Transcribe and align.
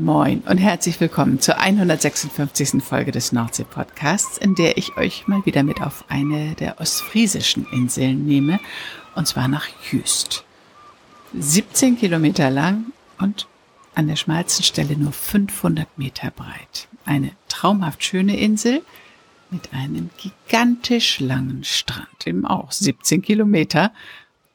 Moin 0.00 0.40
und 0.48 0.56
herzlich 0.56 0.98
willkommen 0.98 1.40
zur 1.40 1.58
156. 1.58 2.82
Folge 2.82 3.12
des 3.12 3.32
Nordsee-Podcasts, 3.32 4.38
in 4.38 4.54
der 4.54 4.78
ich 4.78 4.96
euch 4.96 5.28
mal 5.28 5.44
wieder 5.44 5.62
mit 5.62 5.82
auf 5.82 6.06
eine 6.08 6.54
der 6.54 6.80
ostfriesischen 6.80 7.66
Inseln 7.70 8.24
nehme, 8.24 8.60
und 9.14 9.28
zwar 9.28 9.46
nach 9.46 9.66
Jüst. 9.90 10.44
17 11.38 11.98
Kilometer 11.98 12.48
lang 12.48 12.86
und 13.18 13.46
an 13.94 14.08
der 14.08 14.16
schmalsten 14.16 14.64
Stelle 14.64 14.96
nur 14.96 15.12
500 15.12 15.86
Meter 15.98 16.30
breit. 16.30 16.88
Eine 17.04 17.32
traumhaft 17.50 18.02
schöne 18.02 18.38
Insel 18.38 18.80
mit 19.50 19.74
einem 19.74 20.08
gigantisch 20.16 21.20
langen 21.20 21.62
Strand, 21.62 22.26
eben 22.26 22.46
auch 22.46 22.72
17 22.72 23.20
Kilometer. 23.20 23.92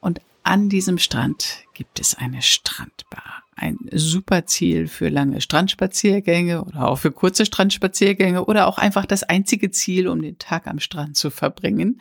Und 0.00 0.20
an 0.42 0.68
diesem 0.68 0.98
Strand 0.98 1.58
gibt 1.72 2.00
es 2.00 2.16
eine 2.16 2.42
Strandbar 2.42 3.35
ein 3.56 3.78
super 3.90 4.44
Ziel 4.44 4.86
für 4.86 5.08
lange 5.08 5.40
Strandspaziergänge 5.40 6.62
oder 6.62 6.88
auch 6.88 6.98
für 6.98 7.10
kurze 7.10 7.46
Strandspaziergänge 7.46 8.44
oder 8.44 8.66
auch 8.66 8.76
einfach 8.76 9.06
das 9.06 9.22
einzige 9.22 9.70
Ziel, 9.70 10.08
um 10.08 10.20
den 10.20 10.38
Tag 10.38 10.66
am 10.66 10.78
Strand 10.78 11.16
zu 11.16 11.30
verbringen. 11.30 12.00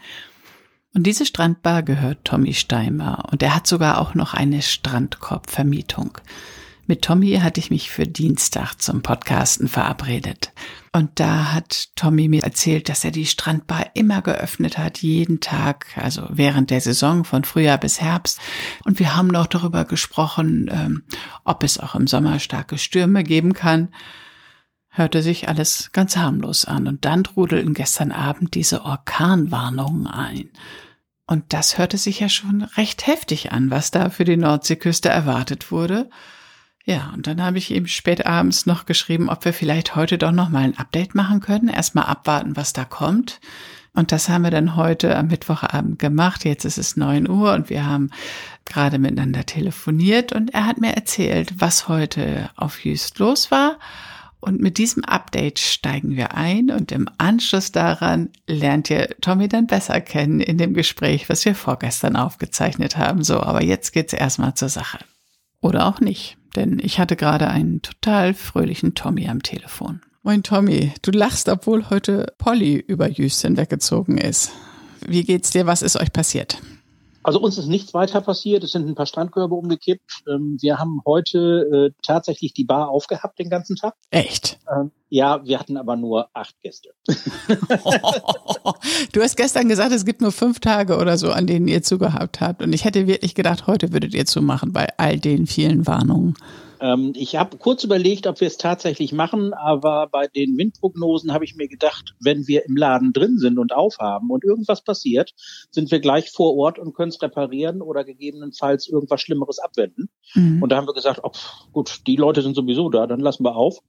Und 0.94 1.04
diese 1.04 1.26
Strandbar 1.26 1.84
gehört 1.84 2.26
Tommy 2.26 2.54
Steimer 2.54 3.24
und 3.32 3.42
er 3.42 3.56
hat 3.56 3.68
sogar 3.68 4.00
auch 4.00 4.16
noch 4.16 4.34
eine 4.34 4.62
Strandkorbvermietung. 4.62 6.18
Mit 6.88 7.02
Tommy 7.02 7.40
hatte 7.42 7.60
ich 7.60 7.72
mich 7.72 7.90
für 7.90 8.06
Dienstag 8.06 8.76
zum 8.76 9.02
Podcasten 9.02 9.68
verabredet. 9.68 10.52
Und 10.92 11.20
da 11.20 11.52
hat 11.52 11.90
Tommy 11.96 12.28
mir 12.28 12.44
erzählt, 12.44 12.90
dass 12.90 13.04
er 13.04 13.10
die 13.10 13.26
Strandbar 13.26 13.88
immer 13.96 14.22
geöffnet 14.22 14.78
hat, 14.78 15.00
jeden 15.00 15.40
Tag, 15.40 15.88
also 15.96 16.28
während 16.30 16.70
der 16.70 16.82
Saison 16.82 17.24
von 17.24 17.44
Frühjahr 17.44 17.80
bis 17.80 18.02
Herbst. 18.02 18.40
Und 18.84 19.00
wir 19.00 19.16
haben 19.16 19.30
noch 19.30 19.48
darüber 19.48 19.84
gesprochen, 19.86 20.70
ähm, 20.72 21.04
ob 21.44 21.64
es 21.64 21.80
auch 21.80 21.96
im 21.96 22.06
Sommer 22.06 22.38
starke 22.38 22.78
Stürme 22.78 23.24
geben 23.24 23.54
kann. 23.54 23.90
Hörte 24.90 25.24
sich 25.24 25.50
alles 25.50 25.90
ganz 25.92 26.18
harmlos 26.18 26.66
an. 26.66 26.88
Und 26.88 27.04
dann 27.04 27.24
trudelten 27.24 27.74
gestern 27.74 28.12
Abend 28.12 28.54
diese 28.54 28.86
Orkanwarnungen 28.86 30.06
ein. 30.06 30.52
Und 31.26 31.52
das 31.52 31.80
hörte 31.80 31.98
sich 31.98 32.20
ja 32.20 32.30
schon 32.30 32.62
recht 32.62 33.08
heftig 33.08 33.52
an, 33.52 33.72
was 33.72 33.90
da 33.90 34.12
für 34.12 34.24
die 34.24 34.38
Nordseeküste 34.38 35.10
erwartet 35.10 35.72
wurde. 35.72 36.12
Ja, 36.88 37.12
und 37.16 37.26
dann 37.26 37.42
habe 37.42 37.58
ich 37.58 37.72
ihm 37.72 37.88
spät 37.88 38.28
abends 38.28 38.68
noch 38.68 38.86
geschrieben, 38.86 39.28
ob 39.30 39.44
wir 39.44 39.54
vielleicht 39.54 39.96
heute 39.96 40.20
doch 40.20 40.32
noch 40.32 40.50
mal 40.50 40.64
ein 40.64 40.78
Update 40.78 41.16
machen 41.16 41.40
können. 41.40 41.68
Erstmal 41.68 42.06
abwarten, 42.06 42.56
was 42.56 42.74
da 42.74 42.86
kommt. 42.86 43.40
Und 43.96 44.12
das 44.12 44.30
haben 44.30 44.44
wir 44.44 44.52
dann 44.52 44.76
heute 44.76 45.16
am 45.16 45.28
Mittwochabend 45.28 45.98
gemacht. 45.98 46.46
Jetzt 46.46 46.64
ist 46.64 46.78
es 46.78 46.96
neun 46.96 47.28
Uhr 47.28 47.54
und 47.54 47.72
wir 47.72 47.88
haben 47.88 48.12
gerade 48.66 49.00
miteinander 49.00 49.46
telefoniert 49.48 50.32
und 50.32 50.54
er 50.54 50.66
hat 50.66 50.80
mir 50.80 50.92
erzählt, 50.92 51.54
was 51.60 51.88
heute 51.88 52.52
auf 52.56 52.84
Jüst 52.84 53.18
los 53.18 53.50
war. 53.50 53.80
Und 54.40 54.62
mit 54.62 54.78
diesem 54.78 55.04
Update 55.06 55.58
steigen 55.58 56.16
wir 56.16 56.36
ein 56.36 56.70
und 56.70 56.92
im 56.92 57.10
Anschluss 57.18 57.72
daran 57.72 58.30
lernt 58.46 58.92
ihr 58.92 59.10
Tommy 59.22 59.48
dann 59.48 59.66
besser 59.66 60.02
kennen 60.02 60.40
in 60.40 60.60
dem 60.60 60.76
Gespräch, 60.76 61.30
was 61.30 61.46
wir 61.46 61.56
vorgestern 61.56 62.16
aufgezeichnet 62.16 62.96
haben. 62.96 63.24
So, 63.24 63.42
aber 63.42 63.64
jetzt 63.64 63.92
geht's 63.92 64.14
erstmal 64.14 64.54
zur 64.54 64.70
Sache. 64.70 65.00
Oder 65.62 65.88
auch 65.88 66.00
nicht 66.00 66.38
denn 66.56 66.80
ich 66.82 67.00
hatte 67.00 67.16
gerade 67.16 67.48
einen 67.48 67.82
total 67.82 68.34
fröhlichen 68.34 68.96
Tommy 68.96 69.28
am 69.28 69.44
Telefon. 69.44 70.02
Moin 70.24 70.42
Tommy, 70.42 70.92
du 71.02 71.12
lachst, 71.12 71.50
obwohl 71.50 71.90
heute 71.90 72.34
Polly 72.38 72.78
über 72.78 73.08
Jüsten 73.08 73.58
weggezogen 73.58 74.18
ist. 74.18 74.52
Wie 75.06 75.24
geht's 75.24 75.52
dir? 75.52 75.68
Was 75.68 75.82
ist 75.82 75.98
euch 75.98 76.12
passiert? 76.12 76.60
Also 77.26 77.40
uns 77.40 77.58
ist 77.58 77.66
nichts 77.66 77.96
weiter 77.96 78.22
passiert. 78.22 78.64
Es 78.64 78.74
sind 78.74 78.88
ein 78.88 78.94
paar 78.94 79.08
Strandkörbe 79.08 79.56
umgekippt. 79.56 80.24
Ähm, 80.30 80.60
wir 80.62 80.78
haben 80.78 81.02
heute 81.08 81.90
äh, 81.90 81.92
tatsächlich 82.06 82.54
die 82.54 82.66
Bar 82.66 82.90
aufgehabt 82.90 83.40
den 83.40 83.50
ganzen 83.50 83.76
Tag. 83.76 83.96
Echt? 84.12 84.60
Ähm, 84.72 84.92
ja, 85.10 85.44
wir 85.44 85.60
hatten 85.60 85.76
aber 85.78 85.96
nur 85.96 86.30
acht 86.36 86.54
Gäste. 86.62 86.90
du 89.12 89.24
hast 89.24 89.38
gestern 89.38 89.68
gesagt, 89.70 89.92
es 89.92 90.06
gibt 90.06 90.22
nur 90.22 90.32
fünf 90.32 90.60
Tage 90.60 91.00
oder 91.00 91.18
so, 91.18 91.32
an 91.32 91.48
denen 91.48 91.68
ihr 91.68 91.82
zugehabt 91.82 92.42
habt. 92.42 92.62
Und 92.62 92.74
ich 92.74 92.86
hätte 92.86 93.08
wirklich 93.08 93.34
gedacht, 93.34 93.66
heute 93.66 93.92
würdet 93.92 94.14
ihr 94.14 94.28
zumachen 94.28 94.72
bei 94.72 94.88
all 94.98 95.18
den 95.18 95.48
vielen 95.48 95.88
Warnungen. 95.88 96.36
Ähm, 96.80 97.14
ich 97.16 97.36
habe 97.36 97.58
kurz 97.58 97.84
überlegt, 97.84 98.28
ob 98.28 98.42
wir 98.42 98.48
es 98.48 98.58
tatsächlich 98.58 99.14
machen, 99.14 99.54
aber 99.54 100.08
bei 100.12 100.28
den 100.28 100.58
Windprognosen 100.58 101.34
habe 101.34 101.46
ich 101.46 101.56
mir 101.56 101.68
gedacht, 101.68 102.16
wenn 102.20 102.48
wir 102.48 102.66
im 102.66 102.76
Laden 102.76 103.14
drin 103.14 103.38
sind 103.38 103.60
und 103.60 103.74
aufhaben 103.74 104.30
und 104.30 104.44
irgendwas 104.44 104.84
passiert, 104.84 105.32
sind 105.72 105.92
wir 105.92 106.00
gleich 106.00 106.32
vor 106.32 106.56
Ort 106.56 106.80
und 106.80 106.94
können 106.94 107.10
es 107.10 107.22
reparieren 107.22 107.82
oder 107.82 108.04
gegebenenfalls 108.04 108.88
irgendwas 108.88 109.22
Schlimmeres 109.22 109.60
abwenden. 109.60 110.10
Mhm. 110.34 110.62
Und 110.62 110.72
da 110.72 110.78
haben 110.78 110.88
wir 110.88 110.94
gesagt, 110.94 111.22
oh, 111.24 111.32
gut, 111.72 112.02
die 112.08 112.16
Leute 112.16 112.42
sind 112.42 112.56
sowieso 112.56 112.90
da, 112.90 113.08
dann 113.08 113.20
lassen 113.20 113.44
wir 113.44 113.56
auf. 113.56 113.80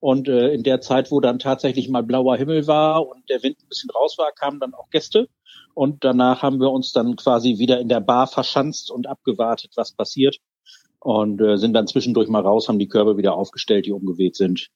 Und 0.00 0.28
äh, 0.28 0.52
in 0.52 0.62
der 0.62 0.80
Zeit, 0.80 1.10
wo 1.10 1.20
dann 1.20 1.40
tatsächlich 1.40 1.88
mal 1.88 2.04
blauer 2.04 2.36
Himmel 2.36 2.68
war 2.68 3.06
und 3.08 3.28
der 3.28 3.42
Wind 3.42 3.56
ein 3.60 3.68
bisschen 3.68 3.90
raus 3.90 4.16
war, 4.16 4.30
kamen 4.32 4.60
dann 4.60 4.74
auch 4.74 4.90
Gäste. 4.90 5.28
Und 5.74 6.04
danach 6.04 6.42
haben 6.42 6.60
wir 6.60 6.70
uns 6.70 6.92
dann 6.92 7.16
quasi 7.16 7.58
wieder 7.58 7.80
in 7.80 7.88
der 7.88 8.00
Bar 8.00 8.28
verschanzt 8.28 8.90
und 8.90 9.08
abgewartet, 9.08 9.72
was 9.74 9.92
passiert 9.92 10.38
und 11.00 11.40
äh, 11.40 11.56
sind 11.56 11.74
dann 11.74 11.86
zwischendurch 11.86 12.28
mal 12.28 12.42
raus, 12.42 12.68
haben 12.68 12.78
die 12.78 12.88
Körbe 12.88 13.16
wieder 13.16 13.34
aufgestellt, 13.34 13.86
die 13.86 13.92
umgeweht 13.92 14.36
sind. 14.36 14.70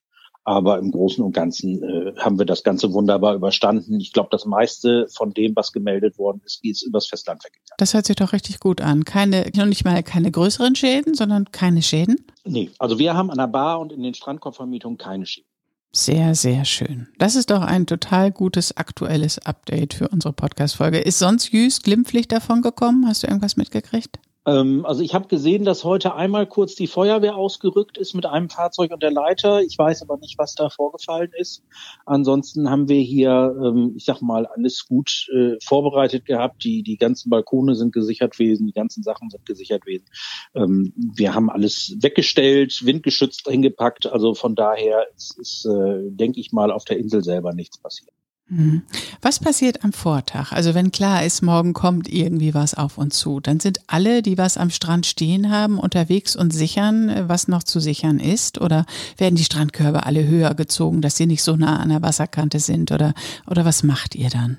Aber 0.44 0.78
im 0.78 0.90
Großen 0.90 1.22
und 1.22 1.32
Ganzen 1.32 1.82
äh, 1.84 2.14
haben 2.18 2.38
wir 2.38 2.46
das 2.46 2.64
Ganze 2.64 2.92
wunderbar 2.92 3.36
überstanden. 3.36 4.00
Ich 4.00 4.12
glaube, 4.12 4.28
das 4.32 4.44
meiste 4.44 5.06
von 5.14 5.32
dem, 5.32 5.54
was 5.54 5.72
gemeldet 5.72 6.18
worden 6.18 6.40
ist, 6.44 6.64
ist 6.64 6.82
übers 6.82 7.06
Festland 7.06 7.44
weggegangen. 7.44 7.76
Das 7.78 7.94
hört 7.94 8.06
sich 8.06 8.16
doch 8.16 8.32
richtig 8.32 8.58
gut 8.58 8.80
an. 8.80 9.04
Keine, 9.04 9.48
noch 9.54 9.66
nicht 9.66 9.84
mal 9.84 10.02
keine 10.02 10.32
größeren 10.32 10.74
Schäden, 10.74 11.14
sondern 11.14 11.52
keine 11.52 11.80
Schäden? 11.80 12.16
Nee, 12.44 12.70
also 12.78 12.98
wir 12.98 13.14
haben 13.14 13.30
an 13.30 13.38
der 13.38 13.46
Bar 13.46 13.78
und 13.78 13.92
in 13.92 14.02
den 14.02 14.14
Strandkorbvermietungen 14.14 14.98
keine 14.98 15.26
Schäden. 15.26 15.48
Sehr, 15.94 16.34
sehr 16.34 16.64
schön. 16.64 17.08
Das 17.18 17.36
ist 17.36 17.50
doch 17.50 17.60
ein 17.60 17.86
total 17.86 18.32
gutes 18.32 18.76
aktuelles 18.76 19.38
Update 19.38 19.94
für 19.94 20.08
unsere 20.08 20.32
Podcast-Folge. 20.32 20.98
Ist 20.98 21.18
sonst 21.18 21.52
Jüst 21.52 21.84
glimpflich 21.84 22.26
davon 22.28 22.62
gekommen? 22.62 23.06
Hast 23.06 23.22
du 23.22 23.26
irgendwas 23.26 23.56
mitgekriegt? 23.56 24.18
Ähm, 24.46 24.84
also 24.84 25.02
ich 25.02 25.14
habe 25.14 25.28
gesehen, 25.28 25.64
dass 25.64 25.84
heute 25.84 26.14
einmal 26.14 26.46
kurz 26.46 26.74
die 26.74 26.86
Feuerwehr 26.86 27.36
ausgerückt 27.36 27.96
ist 27.96 28.14
mit 28.14 28.26
einem 28.26 28.48
Fahrzeug 28.48 28.92
und 28.92 29.02
der 29.02 29.12
Leiter. 29.12 29.62
Ich 29.62 29.78
weiß 29.78 30.02
aber 30.02 30.16
nicht, 30.18 30.38
was 30.38 30.54
da 30.54 30.68
vorgefallen 30.68 31.30
ist. 31.36 31.62
Ansonsten 32.06 32.68
haben 32.68 32.88
wir 32.88 33.00
hier, 33.00 33.54
ähm, 33.62 33.92
ich 33.96 34.04
sag 34.04 34.20
mal, 34.20 34.46
alles 34.46 34.86
gut 34.86 35.28
äh, 35.34 35.56
vorbereitet 35.64 36.24
gehabt. 36.24 36.64
Die, 36.64 36.82
die 36.82 36.96
ganzen 36.96 37.30
Balkone 37.30 37.74
sind 37.74 37.92
gesichert 37.92 38.32
gewesen, 38.32 38.66
die 38.66 38.72
ganzen 38.72 39.02
Sachen 39.02 39.30
sind 39.30 39.46
gesichert 39.46 39.84
gewesen. 39.84 40.06
Ähm, 40.54 40.92
wir 40.96 41.34
haben 41.34 41.50
alles 41.50 41.96
weggestellt, 42.00 42.84
windgeschützt 42.84 43.48
hingepackt. 43.48 44.06
Also 44.06 44.34
von 44.34 44.54
daher 44.54 45.06
ist, 45.16 45.38
ist 45.38 45.66
äh, 45.66 46.10
denke 46.10 46.40
ich 46.40 46.52
mal, 46.52 46.72
auf 46.72 46.84
der 46.84 46.98
Insel 46.98 47.22
selber 47.22 47.52
nichts 47.52 47.78
passiert. 47.78 48.12
Mhm. 48.52 48.82
Was 49.22 49.38
passiert 49.40 49.82
am 49.82 49.94
Vortag? 49.94 50.52
Also 50.52 50.74
wenn 50.74 50.92
klar 50.92 51.24
ist, 51.24 51.40
morgen 51.40 51.72
kommt 51.72 52.12
irgendwie 52.12 52.52
was 52.52 52.74
auf 52.74 52.98
uns 52.98 53.18
zu, 53.18 53.40
dann 53.40 53.60
sind 53.60 53.78
alle, 53.86 54.20
die 54.20 54.36
was 54.36 54.58
am 54.58 54.68
Strand 54.68 55.06
stehen 55.06 55.50
haben, 55.50 55.78
unterwegs 55.78 56.36
und 56.36 56.52
sichern, 56.52 57.28
was 57.28 57.48
noch 57.48 57.62
zu 57.62 57.80
sichern 57.80 58.18
ist? 58.18 58.60
Oder 58.60 58.84
werden 59.16 59.36
die 59.36 59.44
Strandkörbe 59.44 60.04
alle 60.04 60.26
höher 60.26 60.52
gezogen, 60.52 61.00
dass 61.00 61.16
sie 61.16 61.24
nicht 61.24 61.42
so 61.42 61.56
nah 61.56 61.78
an 61.78 61.88
der 61.88 62.02
Wasserkante 62.02 62.58
sind? 62.58 62.92
Oder, 62.92 63.14
oder 63.50 63.64
was 63.64 63.82
macht 63.82 64.14
ihr 64.14 64.28
dann? 64.28 64.58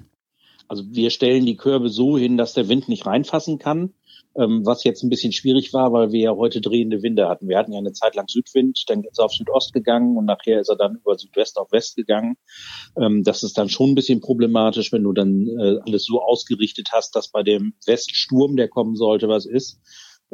Also 0.68 0.84
wir 0.90 1.12
stellen 1.12 1.46
die 1.46 1.58
Körbe 1.58 1.90
so 1.90 2.18
hin, 2.18 2.36
dass 2.36 2.56
der 2.56 2.70
Wind 2.70 2.90
nicht 2.90 3.06
reinfassen 3.06 3.60
kann 3.60 3.94
ähm, 4.36 4.66
was 4.66 4.84
jetzt 4.84 5.04
ein 5.04 5.10
bisschen 5.10 5.32
schwierig 5.32 5.74
war, 5.74 5.94
weil 5.94 6.12
wir 6.12 6.20
ja 6.20 6.36
heute 6.36 6.62
drehende 6.62 7.04
Winde 7.04 7.30
hatten. 7.30 7.48
Wir 7.48 7.58
hatten 7.58 7.72
ja 7.72 7.80
eine 7.80 7.94
Zeit 7.94 8.16
lang 8.16 8.28
Südwind, 8.28 8.84
dann 8.88 9.04
ist 9.04 9.20
er 9.20 9.26
auf 9.26 9.34
Südost 9.34 9.74
gegangen 9.74 10.18
und 10.18 10.26
nachher 10.26 10.60
ist 10.60 10.70
er 10.70 10.76
dann 10.76 10.96
über 10.96 11.18
Südwest 11.18 11.58
auf 11.58 11.72
West 11.72 11.96
gegangen. 11.96 12.36
Ähm, 13.00 13.24
das 13.24 13.44
ist 13.44 13.58
dann 13.58 13.70
schon 13.70 13.92
ein 13.92 13.96
bisschen 13.96 14.22
problematisch, 14.22 14.92
wenn 14.92 15.04
du 15.04 15.14
dann 15.14 15.48
äh, 15.48 15.80
alles 15.86 16.06
so 16.06 16.22
ausgerichtet 16.22 16.90
hast, 16.92 17.16
dass 17.16 17.30
bei 17.30 17.44
dem 17.44 17.74
Weststurm, 17.86 18.56
der 18.56 18.70
kommen 18.70 18.96
sollte, 18.96 19.28
was 19.28 19.46
ist, 19.46 19.80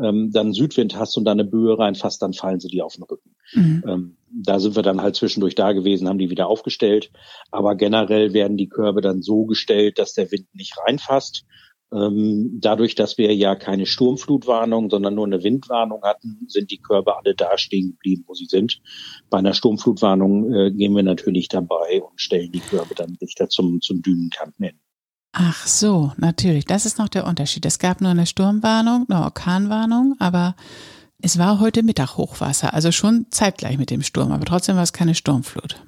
ähm, 0.01 0.31
dann 0.31 0.53
Südwind 0.53 0.95
hast 0.95 1.17
und 1.17 1.25
da 1.25 1.31
eine 1.31 1.43
Böe 1.43 1.77
reinfasst, 1.77 2.21
dann 2.21 2.33
fallen 2.33 2.59
sie 2.61 2.69
dir 2.69 2.85
auf 2.85 2.95
den 2.95 3.03
Rücken. 3.03 3.35
Mhm. 3.53 3.83
Ähm, 3.85 4.17
da 4.31 4.59
sind 4.59 4.75
wir 4.75 4.83
dann 4.83 5.01
halt 5.01 5.15
zwischendurch 5.15 5.55
da 5.55 5.73
gewesen, 5.73 6.07
haben 6.07 6.19
die 6.19 6.29
wieder 6.29 6.47
aufgestellt. 6.47 7.11
Aber 7.51 7.75
generell 7.75 8.33
werden 8.33 8.55
die 8.55 8.69
Körbe 8.69 9.01
dann 9.01 9.21
so 9.21 9.45
gestellt, 9.45 9.99
dass 9.99 10.13
der 10.13 10.31
Wind 10.31 10.47
nicht 10.53 10.77
reinfasst 10.77 11.45
dadurch, 11.91 12.93
dass 12.93 13.17
wir 13.17 13.33
ja 13.35 13.55
keine 13.55 13.87
Sturmflutwarnung, 13.87 14.91
sondern 14.91 15.15
nur 15.15 15.25
eine 15.25 15.43
Windwarnung 15.43 16.03
hatten, 16.03 16.45
sind 16.47 16.69
die 16.69 16.77
Körbe 16.77 17.17
alle 17.17 17.33
da 17.33 17.57
stehen 17.57 17.91
geblieben, 17.91 18.25
wo 18.27 18.35
sie 18.35 18.45
sind. 18.45 18.79
Bei 19.29 19.39
einer 19.39 19.55
Sturmflutwarnung 19.55 20.53
äh, 20.53 20.71
gehen 20.71 20.95
wir 20.95 21.01
natürlich 21.01 21.47
dabei 21.47 22.01
und 22.01 22.21
stellen 22.21 22.51
die 22.51 22.59
Körbe 22.59 22.93
dann 22.93 23.17
dichter 23.19 23.49
zum, 23.49 23.81
zum 23.81 24.03
Dünenkanten 24.03 24.65
hin. 24.65 24.79
Ach 25.31 25.65
so, 25.65 26.11
natürlich. 26.17 26.65
Das 26.65 26.85
ist 26.85 26.99
noch 26.99 27.09
der 27.09 27.25
Unterschied. 27.25 27.65
Es 27.65 27.79
gab 27.79 28.01
nur 28.01 28.11
eine 28.11 28.25
Sturmwarnung, 28.25 29.05
eine 29.09 29.23
Orkanwarnung, 29.23 30.15
aber 30.19 30.55
es 31.21 31.37
war 31.37 31.59
heute 31.59 31.83
Mittag 31.83 32.17
Hochwasser, 32.17 32.73
also 32.73 32.91
schon 32.91 33.27
zeitgleich 33.29 33.77
mit 33.77 33.89
dem 33.89 34.03
Sturm, 34.03 34.31
aber 34.31 34.45
trotzdem 34.45 34.75
war 34.75 34.83
es 34.83 34.93
keine 34.93 35.15
Sturmflut. 35.15 35.83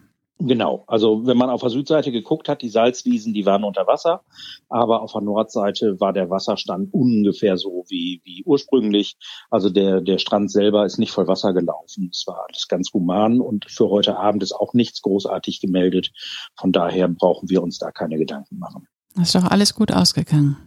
Genau, 0.47 0.83
also 0.87 1.25
wenn 1.27 1.37
man 1.37 1.49
auf 1.49 1.61
der 1.61 1.69
Südseite 1.69 2.11
geguckt 2.11 2.49
hat, 2.49 2.61
die 2.61 2.69
Salzwiesen, 2.69 3.33
die 3.33 3.45
waren 3.45 3.63
unter 3.63 3.85
Wasser, 3.85 4.21
aber 4.69 5.01
auf 5.01 5.11
der 5.11 5.21
Nordseite 5.21 5.99
war 5.99 6.13
der 6.13 6.29
Wasserstand 6.29 6.93
ungefähr 6.93 7.57
so 7.57 7.85
wie, 7.89 8.21
wie 8.23 8.43
ursprünglich. 8.45 9.17
Also 9.49 9.69
der, 9.69 10.01
der 10.01 10.17
Strand 10.17 10.51
selber 10.51 10.85
ist 10.85 10.97
nicht 10.97 11.11
voll 11.11 11.27
Wasser 11.27 11.53
gelaufen. 11.53 12.09
Es 12.11 12.25
war 12.25 12.45
alles 12.47 12.67
ganz 12.67 12.91
human 12.93 13.39
und 13.39 13.69
für 13.69 13.89
heute 13.89 14.17
Abend 14.17 14.41
ist 14.41 14.53
auch 14.53 14.73
nichts 14.73 15.01
großartig 15.01 15.61
gemeldet. 15.61 16.11
Von 16.55 16.71
daher 16.71 17.07
brauchen 17.07 17.49
wir 17.49 17.61
uns 17.61 17.77
da 17.77 17.91
keine 17.91 18.17
Gedanken 18.17 18.57
machen. 18.57 18.87
ist 19.21 19.35
doch 19.35 19.43
alles 19.43 19.75
gut 19.75 19.91
ausgegangen. 19.91 20.57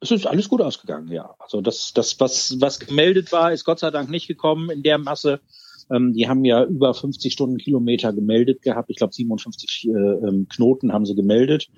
Es 0.00 0.10
ist 0.10 0.26
alles 0.26 0.48
gut 0.48 0.60
ausgegangen, 0.60 1.08
ja. 1.08 1.34
Also 1.38 1.60
das, 1.60 1.92
das 1.94 2.20
was, 2.20 2.60
was 2.60 2.78
gemeldet 2.78 3.32
war, 3.32 3.52
ist 3.52 3.64
Gott 3.64 3.78
sei 3.78 3.90
Dank 3.90 4.10
nicht 4.10 4.26
gekommen 4.26 4.70
in 4.70 4.82
der 4.82 4.98
Masse. 4.98 5.40
Ähm, 5.90 6.12
die 6.12 6.28
haben 6.28 6.44
ja 6.44 6.64
über 6.64 6.94
50 6.94 7.32
Stundenkilometer 7.32 8.12
gemeldet 8.12 8.62
gehabt. 8.62 8.90
Ich 8.90 8.96
glaube 8.96 9.12
57 9.12 9.88
äh, 9.88 9.90
ähm, 9.90 10.46
Knoten 10.48 10.92
haben 10.92 11.06
sie 11.06 11.14
gemeldet. 11.14 11.68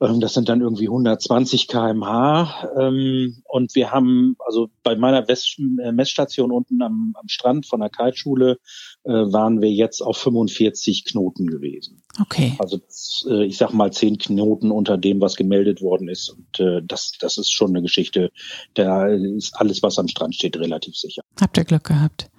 Ähm, 0.00 0.20
das 0.20 0.34
sind 0.34 0.48
dann 0.48 0.60
irgendwie 0.60 0.88
120 0.88 1.68
kmh. 1.68 2.70
Ähm, 2.78 3.42
und 3.44 3.74
wir 3.74 3.90
haben, 3.92 4.36
also 4.44 4.68
bei 4.82 4.96
meiner 4.96 5.26
West 5.28 5.58
äh, 5.58 5.92
Messstation 5.92 6.52
unten 6.52 6.82
am, 6.82 7.14
am 7.18 7.28
Strand 7.28 7.66
von 7.66 7.80
der 7.80 7.90
Kiteschule 7.90 8.58
äh, 9.04 9.10
waren 9.10 9.60
wir 9.60 9.70
jetzt 9.70 10.02
auf 10.02 10.18
45 10.18 11.04
Knoten 11.06 11.46
gewesen. 11.46 12.02
Okay. 12.20 12.54
Also 12.58 12.80
äh, 13.28 13.44
ich 13.44 13.56
sag 13.56 13.72
mal 13.72 13.92
zehn 13.92 14.18
Knoten 14.18 14.70
unter 14.70 14.98
dem, 14.98 15.20
was 15.20 15.36
gemeldet 15.36 15.80
worden 15.80 16.08
ist. 16.08 16.30
Und 16.30 16.60
äh, 16.60 16.82
das, 16.84 17.12
das 17.18 17.38
ist 17.38 17.52
schon 17.52 17.70
eine 17.70 17.82
Geschichte. 17.82 18.30
Da 18.74 19.06
ist 19.08 19.54
alles, 19.56 19.82
was 19.82 19.98
am 19.98 20.08
Strand 20.08 20.34
steht, 20.34 20.58
relativ 20.58 20.96
sicher. 20.96 21.22
Habt 21.40 21.56
ihr 21.56 21.64
Glück 21.64 21.84
gehabt. 21.84 22.30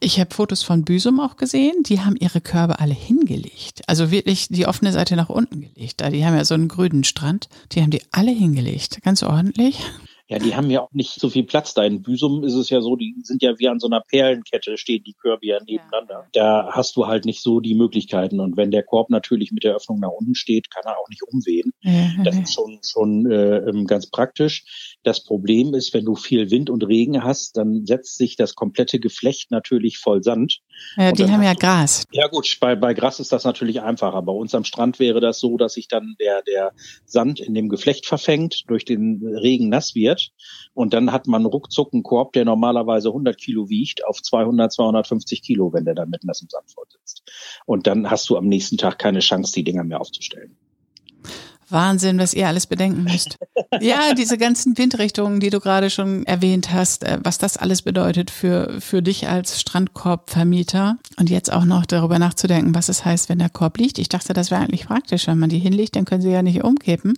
Ich 0.00 0.18
habe 0.18 0.34
Fotos 0.34 0.62
von 0.62 0.84
Büsum 0.84 1.20
auch 1.20 1.36
gesehen. 1.36 1.82
Die 1.84 2.00
haben 2.00 2.16
ihre 2.16 2.40
Körbe 2.40 2.80
alle 2.80 2.94
hingelegt. 2.94 3.82
Also 3.86 4.10
wirklich 4.10 4.48
die 4.48 4.66
offene 4.66 4.92
Seite 4.92 5.16
nach 5.16 5.28
unten 5.28 5.60
gelegt. 5.60 6.00
Da 6.00 6.10
die 6.10 6.24
haben 6.24 6.36
ja 6.36 6.44
so 6.44 6.54
einen 6.54 6.68
grünen 6.68 7.04
Strand. 7.04 7.48
Die 7.72 7.82
haben 7.82 7.90
die 7.90 8.02
alle 8.10 8.30
hingelegt. 8.30 9.02
Ganz 9.02 9.22
ordentlich. 9.22 9.78
Ja, 10.32 10.38
die 10.38 10.54
haben 10.54 10.70
ja 10.70 10.80
auch 10.80 10.92
nicht 10.92 11.20
so 11.20 11.28
viel 11.28 11.44
Platz 11.44 11.74
da. 11.74 11.84
In 11.84 12.00
Büsum 12.00 12.42
ist 12.42 12.54
es 12.54 12.70
ja 12.70 12.80
so, 12.80 12.96
die 12.96 13.14
sind 13.22 13.42
ja 13.42 13.58
wie 13.58 13.68
an 13.68 13.80
so 13.80 13.86
einer 13.86 14.00
Perlenkette, 14.00 14.78
stehen 14.78 15.02
die 15.04 15.12
Körbe 15.12 15.44
ja 15.44 15.58
nebeneinander. 15.62 16.26
Ja. 16.34 16.64
Da 16.64 16.68
hast 16.72 16.96
du 16.96 17.06
halt 17.06 17.26
nicht 17.26 17.42
so 17.42 17.60
die 17.60 17.74
Möglichkeiten. 17.74 18.40
Und 18.40 18.56
wenn 18.56 18.70
der 18.70 18.82
Korb 18.82 19.10
natürlich 19.10 19.52
mit 19.52 19.62
der 19.62 19.74
Öffnung 19.74 20.00
nach 20.00 20.08
unten 20.08 20.34
steht, 20.34 20.70
kann 20.70 20.84
er 20.86 20.98
auch 20.98 21.08
nicht 21.10 21.22
umwehen. 21.22 21.74
Ja. 21.82 22.24
Das 22.24 22.38
ist 22.38 22.54
schon, 22.54 22.78
schon 22.82 23.30
äh, 23.30 23.58
ähm, 23.58 23.86
ganz 23.86 24.06
praktisch. 24.06 24.91
Das 25.04 25.24
Problem 25.24 25.74
ist, 25.74 25.94
wenn 25.94 26.04
du 26.04 26.14
viel 26.14 26.50
Wind 26.50 26.70
und 26.70 26.86
Regen 26.86 27.24
hast, 27.24 27.56
dann 27.56 27.86
setzt 27.86 28.16
sich 28.16 28.36
das 28.36 28.54
komplette 28.54 29.00
Geflecht 29.00 29.50
natürlich 29.50 29.98
voll 29.98 30.22
Sand. 30.22 30.60
Ja, 30.96 31.12
die 31.12 31.30
haben 31.30 31.42
ja 31.42 31.54
Gras. 31.54 32.04
Ja 32.12 32.28
gut, 32.28 32.58
bei, 32.60 32.76
bei 32.76 32.94
Gras 32.94 33.18
ist 33.18 33.32
das 33.32 33.44
natürlich 33.44 33.82
einfacher. 33.82 34.22
Bei 34.22 34.32
uns 34.32 34.54
am 34.54 34.64
Strand 34.64 34.98
wäre 34.98 35.20
das 35.20 35.40
so, 35.40 35.56
dass 35.56 35.74
sich 35.74 35.88
dann 35.88 36.14
der, 36.20 36.42
der 36.42 36.72
Sand 37.04 37.40
in 37.40 37.54
dem 37.54 37.68
Geflecht 37.68 38.06
verfängt, 38.06 38.64
durch 38.68 38.84
den 38.84 39.22
Regen 39.24 39.68
nass 39.68 39.94
wird 39.94 40.30
und 40.74 40.94
dann 40.94 41.12
hat 41.12 41.26
man 41.26 41.46
ruckzuck 41.46 41.92
einen 41.92 42.02
Korb, 42.02 42.32
der 42.32 42.44
normalerweise 42.44 43.08
100 43.08 43.36
Kilo 43.36 43.68
wiegt, 43.68 44.04
auf 44.04 44.22
200, 44.22 44.72
250 44.72 45.42
Kilo, 45.42 45.72
wenn 45.72 45.84
der 45.84 45.94
dann 45.94 46.10
mit 46.10 46.24
nassem 46.24 46.48
Sand 46.48 46.70
vorsitzt. 46.70 47.22
Und 47.66 47.86
dann 47.86 48.10
hast 48.10 48.28
du 48.30 48.36
am 48.36 48.46
nächsten 48.46 48.78
Tag 48.78 48.98
keine 48.98 49.20
Chance, 49.20 49.52
die 49.52 49.64
Dinger 49.64 49.84
mehr 49.84 50.00
aufzustellen. 50.00 50.56
Wahnsinn, 51.72 52.18
was 52.18 52.34
ihr 52.34 52.46
alles 52.46 52.66
bedenken 52.66 53.04
müsst. 53.04 53.38
ja, 53.80 54.14
diese 54.14 54.38
ganzen 54.38 54.76
Windrichtungen, 54.76 55.40
die 55.40 55.50
du 55.50 55.60
gerade 55.60 55.90
schon 55.90 56.24
erwähnt 56.26 56.72
hast, 56.72 57.04
äh, 57.04 57.18
was 57.22 57.38
das 57.38 57.56
alles 57.56 57.82
bedeutet 57.82 58.30
für, 58.30 58.80
für 58.80 59.02
dich 59.02 59.28
als 59.28 59.60
Strandkorbvermieter. 59.60 60.98
Und 61.18 61.30
jetzt 61.30 61.52
auch 61.52 61.64
noch 61.64 61.86
darüber 61.86 62.18
nachzudenken, 62.18 62.74
was 62.74 62.88
es 62.88 63.04
heißt, 63.04 63.28
wenn 63.28 63.38
der 63.38 63.50
Korb 63.50 63.78
liegt. 63.78 63.98
Ich 63.98 64.08
dachte, 64.08 64.32
das 64.32 64.50
wäre 64.50 64.60
eigentlich 64.60 64.86
praktisch. 64.86 65.26
Wenn 65.26 65.38
man 65.38 65.50
die 65.50 65.58
hinlegt, 65.58 65.96
dann 65.96 66.04
können 66.04 66.22
sie 66.22 66.30
ja 66.30 66.42
nicht 66.42 66.62
umkippen. 66.62 67.14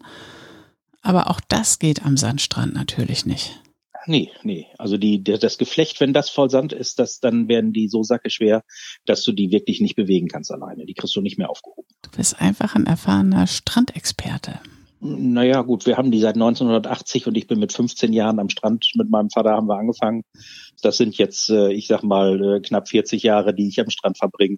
Aber 1.02 1.30
auch 1.30 1.40
das 1.48 1.78
geht 1.78 2.04
am 2.04 2.16
Sandstrand 2.16 2.74
natürlich 2.74 3.26
nicht. 3.26 3.60
Nee, 4.06 4.30
nee. 4.42 4.66
Also 4.78 4.96
die, 4.96 5.22
das 5.22 5.58
Geflecht, 5.58 6.00
wenn 6.00 6.12
das 6.12 6.30
voll 6.30 6.50
Sand 6.50 6.72
ist, 6.72 6.98
das, 6.98 7.20
dann 7.20 7.48
werden 7.48 7.72
die 7.72 7.88
so 7.88 8.02
sackeschwer, 8.02 8.62
dass 9.06 9.24
du 9.24 9.32
die 9.32 9.50
wirklich 9.50 9.80
nicht 9.80 9.96
bewegen 9.96 10.28
kannst 10.28 10.50
alleine. 10.52 10.86
Die 10.86 10.94
kriegst 10.94 11.16
du 11.16 11.20
nicht 11.20 11.38
mehr 11.38 11.50
aufgehoben. 11.50 11.88
Du 12.02 12.10
bist 12.16 12.40
einfach 12.40 12.74
ein 12.74 12.86
erfahrener 12.86 13.46
Strandexperte. 13.46 14.60
Naja, 15.06 15.60
gut, 15.60 15.84
wir 15.84 15.98
haben 15.98 16.10
die 16.10 16.20
seit 16.20 16.34
1980 16.34 17.26
und 17.26 17.36
ich 17.36 17.46
bin 17.46 17.58
mit 17.58 17.74
15 17.74 18.14
Jahren 18.14 18.38
am 18.38 18.48
Strand. 18.48 18.90
Mit 18.94 19.10
meinem 19.10 19.28
Vater 19.28 19.50
haben 19.50 19.68
wir 19.68 19.76
angefangen. 19.76 20.22
Das 20.80 20.96
sind 20.96 21.18
jetzt, 21.18 21.50
äh, 21.50 21.70
ich 21.72 21.88
sag 21.88 22.02
mal, 22.02 22.56
äh, 22.56 22.60
knapp 22.60 22.88
40 22.88 23.22
Jahre, 23.22 23.54
die 23.54 23.68
ich 23.68 23.78
am 23.80 23.90
Strand 23.90 24.16
verbringe. 24.16 24.56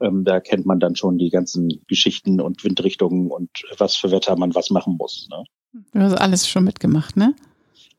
Ähm, 0.00 0.24
da 0.24 0.40
kennt 0.40 0.64
man 0.64 0.80
dann 0.80 0.96
schon 0.96 1.18
die 1.18 1.28
ganzen 1.28 1.82
Geschichten 1.88 2.40
und 2.40 2.64
Windrichtungen 2.64 3.30
und 3.30 3.50
was 3.76 3.94
für 3.94 4.10
Wetter 4.10 4.34
man 4.38 4.54
was 4.54 4.70
machen 4.70 4.96
muss. 4.98 5.28
Ne? 5.30 5.44
Du 5.92 6.00
hast 6.00 6.14
alles 6.14 6.48
schon 6.48 6.64
mitgemacht, 6.64 7.18
ne? 7.18 7.34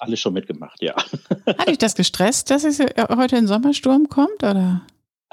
Alles 0.04 0.20
schon 0.20 0.34
mitgemacht, 0.34 0.82
ja. 0.82 0.96
Hat 1.48 1.70
dich 1.70 1.78
das 1.78 1.96
gestresst, 1.96 2.50
dass 2.50 2.66
es 2.66 2.80
heute 2.80 3.38
ein 3.38 3.48
Sommersturm 3.48 4.10
kommt, 4.10 4.44
oder? 4.44 4.82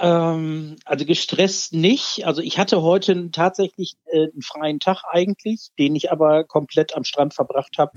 Ähm, 0.01 0.77
also 0.87 1.05
gestresst 1.05 1.75
nicht. 1.75 2.25
Also 2.25 2.41
ich 2.41 2.59
hatte 2.59 2.81
heute 2.83 3.31
tatsächlich 3.33 3.97
äh, 4.07 4.29
einen 4.33 4.43
freien 4.43 4.81
Tag 4.81 5.03
eigentlich, 5.11 5.71
den 5.79 5.95
ich 5.95 6.11
aber 6.11 6.45
komplett 6.45 6.97
am 6.97 7.05
Strand 7.05 7.35
verbracht 7.35 7.77
habe, 7.77 7.93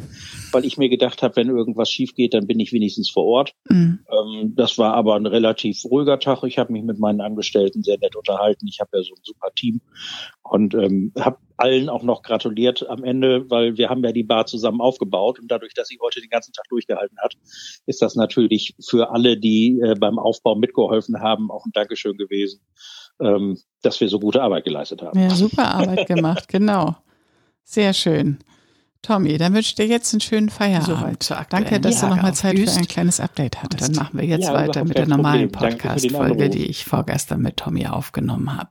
weil 0.52 0.66
ich 0.66 0.78
mir 0.78 0.90
gedacht 0.90 1.24
habe, 1.24 1.38
wenn 1.38 1.48
irgendwas 1.48 1.90
schief 1.90 2.14
geht, 2.14 2.34
dann 2.34 2.46
bin 2.46 2.60
ich 2.60 2.74
wenigstens 2.74 3.10
vor 3.10 3.26
Ort. 3.26 3.54
Mhm. 3.70 4.00
Ähm, 4.12 4.54
das 4.56 4.78
war 4.78 4.96
aber 4.96 5.16
ein 5.16 5.26
relativ 5.26 5.86
ruhiger 5.86 6.20
Tag. 6.20 6.44
Ich 6.44 6.58
habe 6.58 6.74
mich 6.74 6.84
mit 6.84 7.00
meinen 7.00 7.22
Angestellten 7.22 7.84
sehr 7.84 7.98
nett 8.00 8.16
unterhalten. 8.18 8.68
Ich 8.68 8.80
habe 8.82 8.98
ja 8.98 9.04
so 9.04 9.14
ein 9.14 9.24
super 9.24 9.52
Team 9.56 9.80
und 10.42 10.74
ähm, 10.74 11.14
habe 11.18 11.38
allen 11.58 11.90
auch 11.90 12.04
noch 12.04 12.24
gratuliert 12.24 12.88
am 12.90 13.04
Ende, 13.04 13.50
weil 13.50 13.78
wir 13.78 13.90
haben 13.90 14.04
ja 14.04 14.12
die 14.12 14.24
Bar 14.24 14.46
zusammen 14.46 14.82
aufgebaut 14.82 15.40
und 15.40 15.50
dadurch, 15.50 15.74
dass 15.74 15.88
sie 15.88 16.00
heute 16.02 16.22
den 16.22 16.30
ganzen 16.30 16.54
Tag 16.54 16.66
durchgehalten 16.70 17.18
hat, 17.20 17.34
ist 17.86 18.02
das 18.02 18.16
natürlich 18.16 18.76
für 18.84 19.12
alle, 19.12 19.38
die 19.38 19.80
äh, 19.84 19.96
beim 19.96 20.20
Aufbau 20.20 20.56
mitgeholfen 20.56 21.20
haben, 21.22 21.52
auch 21.52 21.66
ein 21.66 21.72
Dankeschön 21.74 22.18
gewesen, 22.18 22.62
ähm, 23.20 23.58
dass 23.82 24.00
wir 24.02 24.10
so 24.10 24.20
gute 24.20 24.42
Arbeit 24.42 24.66
geleistet 24.66 25.02
haben. 25.02 25.20
Ja, 25.20 25.30
super 25.30 25.74
Arbeit 25.74 26.08
gemacht, 26.08 26.48
genau. 26.48 26.96
Sehr 27.64 27.94
schön. 27.94 28.40
Tommy, 29.04 29.38
dann 29.38 29.54
wünsche 29.54 29.68
ich 29.68 29.76
dir 29.76 29.86
jetzt 29.86 30.14
einen 30.14 30.22
schönen 30.22 30.50
Feierabend. 30.50 31.24
So 31.24 31.36
Danke, 31.50 31.82
dass 31.82 32.02
ja, 32.02 32.08
du 32.08 32.16
nochmal 32.16 32.34
Zeit 32.34 32.58
für 32.58 32.72
ein 32.72 32.88
kleines 32.88 33.20
Update 33.20 33.62
hattest. 33.62 33.90
Und 33.90 33.98
dann 33.98 34.04
machen 34.06 34.18
wir 34.18 34.26
jetzt 34.26 34.46
ja, 34.46 34.54
weiter 34.54 34.86
mit 34.86 34.98
der 34.98 35.08
normalen 35.08 35.52
Podcast-Folge, 35.52 36.50
die 36.50 36.68
ich 36.68 36.86
vorgestern 36.86 37.42
mit 37.42 37.58
Tommy 37.58 37.86
aufgenommen 37.86 38.56
habe. 38.56 38.70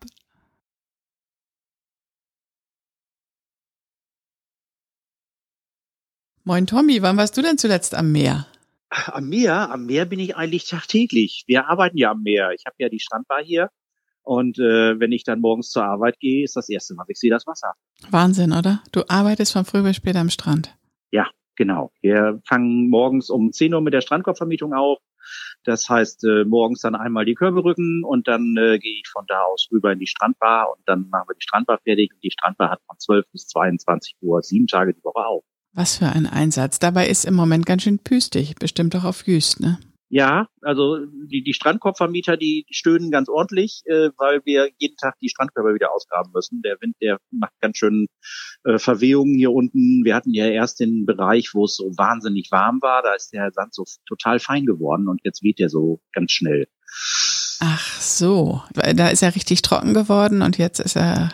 Moin 6.45 6.67
Tommy, 6.67 7.03
wann 7.03 7.17
warst 7.17 7.37
du 7.37 7.43
denn 7.43 7.57
zuletzt 7.57 7.95
am 7.95 8.11
Meer? 8.11 8.47
Am 8.91 9.29
Meer? 9.29 9.71
Am 9.71 9.87
Meer 9.87 10.07
bin 10.07 10.19
ich 10.19 10.37
eigentlich 10.37 10.69
tagtäglich. 10.69 11.45
Wir 11.47 11.69
arbeiten 11.69 11.97
ja 11.97 12.11
am 12.11 12.23
Meer. 12.23 12.51
Ich 12.51 12.65
habe 12.67 12.75
ja 12.81 12.89
die 12.89 12.99
Strandbar 12.99 13.45
hier. 13.45 13.71
Und 14.23 14.59
äh, 14.59 14.99
wenn 14.99 15.13
ich 15.13 15.23
dann 15.23 15.41
morgens 15.41 15.71
zur 15.71 15.85
Arbeit 15.85 16.19
gehe, 16.19 16.43
ist 16.43 16.57
das 16.57 16.69
erste, 16.69 16.97
was 16.97 17.09
ich 17.09 17.21
sehe, 17.21 17.31
das 17.31 17.47
Wasser. 17.47 17.75
Wahnsinn, 18.11 18.53
oder? 18.53 18.83
Du 18.91 19.03
arbeitest 19.09 19.53
von 19.53 19.65
früh 19.65 19.83
bis 19.83 19.95
spät 19.95 20.17
am 20.17 20.31
Strand. 20.31 20.77
Ja, 21.13 21.29
genau. 21.55 21.93
Wir 22.01 22.41
fangen 22.45 22.91
morgens 22.91 23.31
um 23.31 23.53
10 23.53 23.73
Uhr 23.75 23.81
mit 23.81 23.95
der 23.95 24.01
Strandkorbvermietung 24.01 24.75
auf. 24.75 24.99
Das 25.63 25.89
heißt, 25.89 26.25
äh, 26.25 26.45
morgens 26.45 26.81
dann 26.81 26.97
einmal 26.97 27.25
die 27.25 27.35
Körbe 27.35 27.63
rücken 27.63 28.03
und 28.05 28.27
dann 28.27 28.57
äh, 28.59 28.81
gehe 28.81 28.99
ich 28.99 29.09
von 29.09 29.27
da 29.29 29.43
aus 29.43 29.69
rüber 29.71 29.93
in 29.93 30.01
die 30.01 30.09
Strandbar 30.09 30.73
und 30.77 30.81
dann 30.87 31.09
machen 31.09 31.29
wir 31.29 31.37
die 31.37 31.43
Strandbar 31.43 31.79
fertig. 31.85 32.13
Und 32.13 32.25
die 32.25 32.33
Strandbar 32.33 32.71
hat 32.71 32.81
von 32.89 32.99
12 32.99 33.27
bis 33.31 33.47
22 33.47 34.17
Uhr 34.21 34.43
sieben 34.43 34.67
Tage 34.67 34.93
die 34.93 35.05
Woche 35.05 35.25
auf. 35.25 35.45
Was 35.75 35.97
für 35.97 36.07
ein 36.07 36.27
Einsatz. 36.27 36.79
Dabei 36.79 37.09
ist 37.09 37.25
im 37.25 37.35
Moment 37.35 37.65
ganz 37.67 37.83
schön 37.83 37.99
püstig, 37.99 38.55
bestimmt 38.57 38.95
auch 38.97 39.05
auf 39.05 39.27
Jüst, 39.27 39.61
ne? 39.61 39.79
Ja, 40.15 40.47
also 40.61 40.99
die, 41.07 41.43
die 41.43 41.55
Strandkorbvermieter, 41.55 42.37
die 42.37 42.67
stöhnen 42.71 43.11
ganz 43.11 43.31
ordentlich, 43.31 43.81
äh, 43.87 44.11
weil 44.19 44.43
wir 44.45 44.69
jeden 44.77 44.99
Tag 44.99 45.19
die 45.23 45.31
Strandkörper 45.31 45.73
wieder 45.75 45.91
ausgraben 45.91 46.33
müssen. 46.35 46.61
Der 46.61 46.77
Wind, 46.83 46.97
der 47.01 47.19
macht 47.31 47.55
ganz 47.63 47.79
schön 47.79 48.09
äh, 48.65 48.79
Verwehungen 48.79 49.35
hier 49.39 49.53
unten. 49.53 50.05
Wir 50.05 50.15
hatten 50.15 50.35
ja 50.35 50.49
erst 50.49 50.81
den 50.81 51.07
Bereich, 51.07 51.55
wo 51.55 51.65
es 51.65 51.77
so 51.77 51.85
wahnsinnig 51.97 52.51
warm 52.51 52.83
war. 52.83 53.03
Da 53.03 53.15
ist 53.15 53.33
der 53.33 53.53
Sand 53.53 53.75
so 53.75 53.85
total 54.07 54.39
fein 54.39 54.67
geworden 54.67 55.09
und 55.09 55.23
jetzt 55.25 55.43
weht 55.43 55.59
der 55.59 55.71
so 55.71 56.03
ganz 56.13 56.33
schnell. 56.33 56.69
Ach 57.61 57.99
so, 57.99 58.63
da 58.75 59.09
ist 59.09 59.23
er 59.23 59.35
richtig 59.35 59.63
trocken 59.63 59.95
geworden 59.95 60.43
und 60.43 60.59
jetzt 60.59 60.79
ist 60.79 60.97
er 60.97 61.31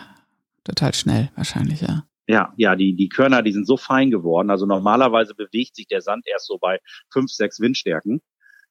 total 0.63 0.93
schnell 0.93 1.31
wahrscheinlich, 1.35 1.81
ja. 1.81 2.05
Ja, 2.29 2.53
ja, 2.57 2.75
die, 2.75 2.95
die 2.95 3.09
Körner, 3.09 3.41
die 3.41 3.51
sind 3.51 3.65
so 3.65 3.75
fein 3.75 4.11
geworden. 4.11 4.51
Also 4.51 4.67
normalerweise 4.67 5.33
bewegt 5.33 5.75
sich 5.75 5.87
der 5.87 6.01
Sand 6.01 6.27
erst 6.27 6.45
so 6.45 6.59
bei 6.59 6.77
fünf, 7.11 7.31
sechs 7.31 7.59
Windstärken. 7.59 8.21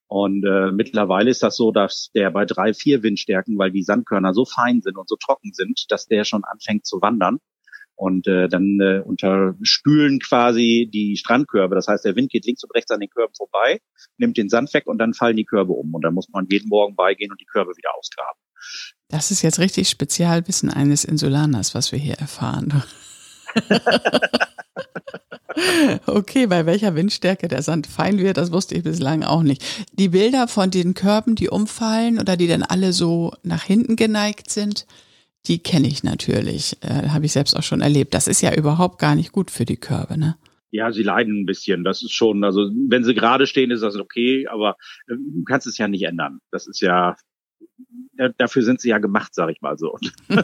Und 0.07 0.45
äh, 0.47 0.71
mittlerweile 0.71 1.29
ist 1.29 1.43
das 1.43 1.57
so, 1.57 1.73
dass 1.73 2.11
der 2.15 2.31
bei 2.31 2.45
drei, 2.45 2.73
vier 2.73 3.03
Windstärken, 3.03 3.59
weil 3.59 3.73
die 3.73 3.83
Sandkörner 3.83 4.33
so 4.33 4.45
fein 4.45 4.81
sind 4.81 4.97
und 4.97 5.09
so 5.09 5.17
trocken 5.17 5.53
sind, 5.53 5.87
dass 5.88 6.07
der 6.07 6.23
schon 6.23 6.45
anfängt 6.45 6.87
zu 6.87 7.03
wandern. 7.03 7.41
und 7.99 8.29
äh, 8.29 8.49
dann 8.49 8.79
äh, 8.81 9.00
unterspülen 9.05 10.21
quasi 10.21 10.88
die 10.93 11.17
Strandkörbe. 11.17 11.75
Das 11.75 11.88
heißt, 11.88 12.05
der 12.05 12.15
Wind 12.15 12.31
geht 12.31 12.47
links 12.47 12.62
und 12.62 12.73
rechts 12.75 12.93
an 12.93 13.00
den 13.00 13.11
Körben 13.11 13.35
vorbei, 13.35 13.81
nimmt 14.19 14.37
den 14.37 14.49
Sand 14.49 14.73
weg 14.73 14.87
und 14.87 14.99
dann 14.99 15.15
fallen 15.15 15.37
die 15.37 15.45
Körbe 15.45 15.73
um. 15.73 15.93
Und 15.93 16.03
dann 16.05 16.15
muss 16.15 16.29
man 16.29 16.47
jeden 16.49 16.69
Morgen 16.69 16.95
beigehen 16.95 17.33
und 17.33 17.41
die 17.41 17.45
Körbe 17.45 17.73
wieder 17.77 17.91
ausgraben. 17.99 18.38
Das 19.09 19.33
ist 19.33 19.43
jetzt 19.43 19.59
richtig 19.59 19.88
Spezialwissen 19.88 20.71
eines 20.71 21.05
Insulaners, 21.05 21.75
was 21.75 21.91
wir 21.91 21.99
hier 21.99 22.15
erfahren. 22.15 22.85
Okay, 26.07 26.47
bei 26.47 26.67
welcher 26.67 26.95
Windstärke 26.95 27.49
der 27.49 27.62
Sand 27.62 27.87
fein 27.87 28.19
wird, 28.19 28.37
das 28.37 28.52
wusste 28.52 28.76
ich 28.76 28.85
bislang 28.85 29.23
auch 29.23 29.43
nicht. 29.43 29.64
Die 29.93 30.09
Bilder 30.09 30.47
von 30.47 30.71
den 30.71 30.95
Körben, 30.95 31.35
die 31.35 31.49
umfallen 31.49 32.19
oder 32.19 32.37
die 32.37 32.47
dann 32.47 32.62
alle 32.62 32.93
so 32.93 33.33
nach 33.43 33.62
hinten 33.62 33.97
geneigt 33.97 34.50
sind, 34.50 34.87
die 35.47 35.59
kenne 35.59 35.88
ich 35.88 36.05
natürlich, 36.05 36.76
äh, 36.83 37.09
habe 37.09 37.26
ich 37.26 37.33
selbst 37.33 37.57
auch 37.57 37.62
schon 37.62 37.81
erlebt. 37.81 38.14
Das 38.14 38.28
ist 38.28 38.40
ja 38.40 38.55
überhaupt 38.55 38.99
gar 38.99 39.14
nicht 39.14 39.33
gut 39.33 39.50
für 39.50 39.64
die 39.64 39.76
Körbe, 39.76 40.19
ne? 40.19 40.37
Ja, 40.71 40.93
sie 40.93 41.02
leiden 41.02 41.40
ein 41.40 41.47
bisschen. 41.47 41.83
Das 41.83 42.02
ist 42.02 42.12
schon, 42.12 42.45
also 42.45 42.71
wenn 42.88 43.02
sie 43.02 43.14
gerade 43.14 43.47
stehen, 43.47 43.71
ist 43.71 43.83
das 43.83 43.97
okay, 43.97 44.47
aber 44.49 44.76
äh, 45.07 45.14
du 45.17 45.45
kannst 45.45 45.67
es 45.67 45.78
ja 45.78 45.88
nicht 45.88 46.02
ändern. 46.02 46.40
Das 46.50 46.67
ist 46.67 46.81
ja, 46.81 47.17
dafür 48.38 48.62
sind 48.62 48.80
sie 48.80 48.88
ja 48.88 48.98
gemacht, 48.98 49.34
sag 49.34 49.50
ich 49.50 49.60
mal 49.60 49.78
so. 49.78 49.98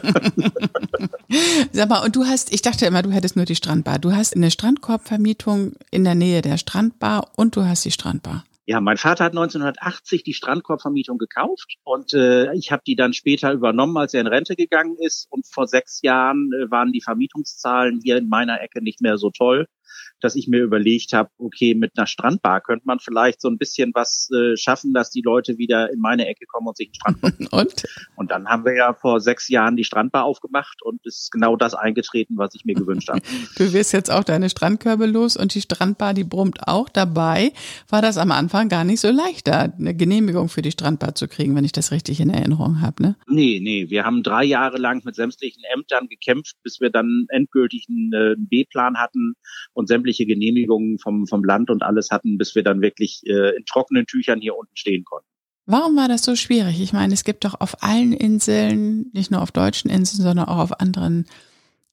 sag 1.71 1.89
mal, 1.89 2.03
und 2.03 2.15
du 2.15 2.25
hast, 2.25 2.53
ich 2.53 2.61
dachte 2.61 2.85
immer, 2.85 3.01
du 3.01 3.11
hättest 3.11 3.35
nur 3.35 3.45
die 3.45 3.55
Strandbar. 3.55 3.99
Du 3.99 4.13
hast 4.13 4.35
eine 4.35 4.51
Strandkorbvermietung 4.51 5.73
in 5.91 6.03
der 6.03 6.15
Nähe 6.15 6.41
der 6.41 6.57
Strandbar 6.57 7.31
und 7.35 7.55
du 7.55 7.65
hast 7.65 7.85
die 7.85 7.91
Strandbar. 7.91 8.45
Ja, 8.67 8.81
mein 8.81 8.97
Vater 8.97 9.25
hat 9.25 9.33
1980 9.33 10.23
die 10.23 10.33
Strandkorbvermietung 10.33 11.19
gekauft 11.19 11.75
und 11.83 12.15
äh, 12.15 12.51
ich 12.55 12.71
habe 12.71 12.81
die 12.87 12.95
dann 12.95 13.13
später 13.13 13.51
übernommen, 13.51 13.95
als 13.95 14.15
er 14.15 14.21
in 14.21 14.27
Rente 14.27 14.55
gegangen 14.55 14.95
ist. 14.97 15.27
Und 15.29 15.45
vor 15.45 15.67
sechs 15.67 16.01
Jahren 16.01 16.49
äh, 16.51 16.71
waren 16.71 16.91
die 16.91 17.01
Vermietungszahlen 17.01 17.99
hier 18.03 18.17
in 18.17 18.27
meiner 18.27 18.61
Ecke 18.61 18.83
nicht 18.83 19.01
mehr 19.01 19.19
so 19.19 19.29
toll 19.29 19.67
dass 20.25 20.35
ich 20.35 20.47
mir 20.47 20.63
überlegt 20.63 21.13
habe, 21.13 21.29
okay, 21.37 21.75
mit 21.75 21.91
einer 21.95 22.07
Strandbar 22.07 22.59
könnte 22.59 22.87
man 22.87 22.99
vielleicht 22.99 23.41
so 23.41 23.47
ein 23.47 23.59
bisschen 23.59 23.91
was 23.93 24.27
äh, 24.33 24.57
schaffen, 24.57 24.91
dass 24.91 25.11
die 25.11 25.21
Leute 25.21 25.59
wieder 25.59 25.93
in 25.93 25.99
meine 25.99 26.27
Ecke 26.27 26.45
kommen 26.47 26.67
und 26.67 26.75
sich 26.75 26.87
einen 26.87 26.95
Strand 26.95 27.21
machen. 27.21 27.47
und? 27.51 27.83
Und 28.15 28.31
dann 28.31 28.47
haben 28.47 28.65
wir 28.65 28.75
ja 28.75 28.93
vor 28.93 29.21
sechs 29.21 29.47
Jahren 29.49 29.75
die 29.75 29.83
Strandbar 29.83 30.23
aufgemacht 30.23 30.81
und 30.81 31.05
ist 31.05 31.31
genau 31.31 31.55
das 31.55 31.75
eingetreten, 31.75 32.37
was 32.37 32.55
ich 32.55 32.65
mir 32.65 32.73
gewünscht 32.73 33.09
habe. 33.09 33.21
Du 33.57 33.71
wirst 33.71 33.93
jetzt 33.93 34.11
auch 34.11 34.23
deine 34.23 34.49
Strandkörbe 34.49 35.05
los 35.05 35.37
und 35.37 35.53
die 35.53 35.61
Strandbar, 35.61 36.13
die 36.13 36.23
brummt 36.23 36.67
auch 36.67 36.89
dabei. 36.89 37.53
War 37.89 38.01
das 38.01 38.17
am 38.17 38.31
Anfang 38.31 38.67
gar 38.67 38.83
nicht 38.83 38.99
so 38.99 39.11
leicht, 39.11 39.47
da 39.47 39.61
eine 39.61 39.95
Genehmigung 39.95 40.49
für 40.49 40.61
die 40.61 40.71
Strandbar 40.71 41.15
zu 41.15 41.27
kriegen, 41.27 41.55
wenn 41.55 41.63
ich 41.63 41.71
das 41.71 41.91
richtig 41.91 42.19
in 42.19 42.31
Erinnerung 42.31 42.81
habe, 42.81 43.01
ne? 43.01 43.15
Nee, 43.27 43.59
nee. 43.61 43.89
Wir 43.89 44.03
haben 44.03 44.23
drei 44.23 44.43
Jahre 44.43 44.77
lang 44.77 45.03
mit 45.05 45.15
sämtlichen 45.15 45.63
Ämtern 45.73 46.07
gekämpft, 46.07 46.55
bis 46.63 46.81
wir 46.81 46.89
dann 46.89 47.27
endgültig 47.29 47.85
einen, 47.89 48.11
äh, 48.13 48.33
einen 48.33 48.47
B-Plan 48.47 48.97
hatten 48.97 49.35
und 49.73 49.87
sämtliche 49.87 50.14
sämtliche 50.15 50.25
Genehmigungen 50.25 50.97
vom, 50.97 51.27
vom 51.27 51.43
Land 51.43 51.69
und 51.69 51.83
alles 51.83 52.09
hatten, 52.11 52.37
bis 52.37 52.55
wir 52.55 52.63
dann 52.63 52.81
wirklich 52.81 53.21
äh, 53.25 53.55
in 53.55 53.65
trockenen 53.65 54.05
Tüchern 54.05 54.39
hier 54.41 54.55
unten 54.55 54.75
stehen 54.75 55.03
konnten. 55.03 55.27
Warum 55.67 55.95
war 55.95 56.07
das 56.07 56.23
so 56.23 56.35
schwierig? 56.35 56.79
Ich 56.79 56.93
meine, 56.93 57.13
es 57.13 57.23
gibt 57.23 57.43
doch 57.43 57.59
auf 57.59 57.83
allen 57.83 58.13
Inseln, 58.13 59.09
nicht 59.13 59.31
nur 59.31 59.41
auf 59.41 59.51
deutschen 59.51 59.89
Inseln, 59.89 60.23
sondern 60.23 60.47
auch 60.47 60.59
auf 60.59 60.79
anderen 60.79 61.25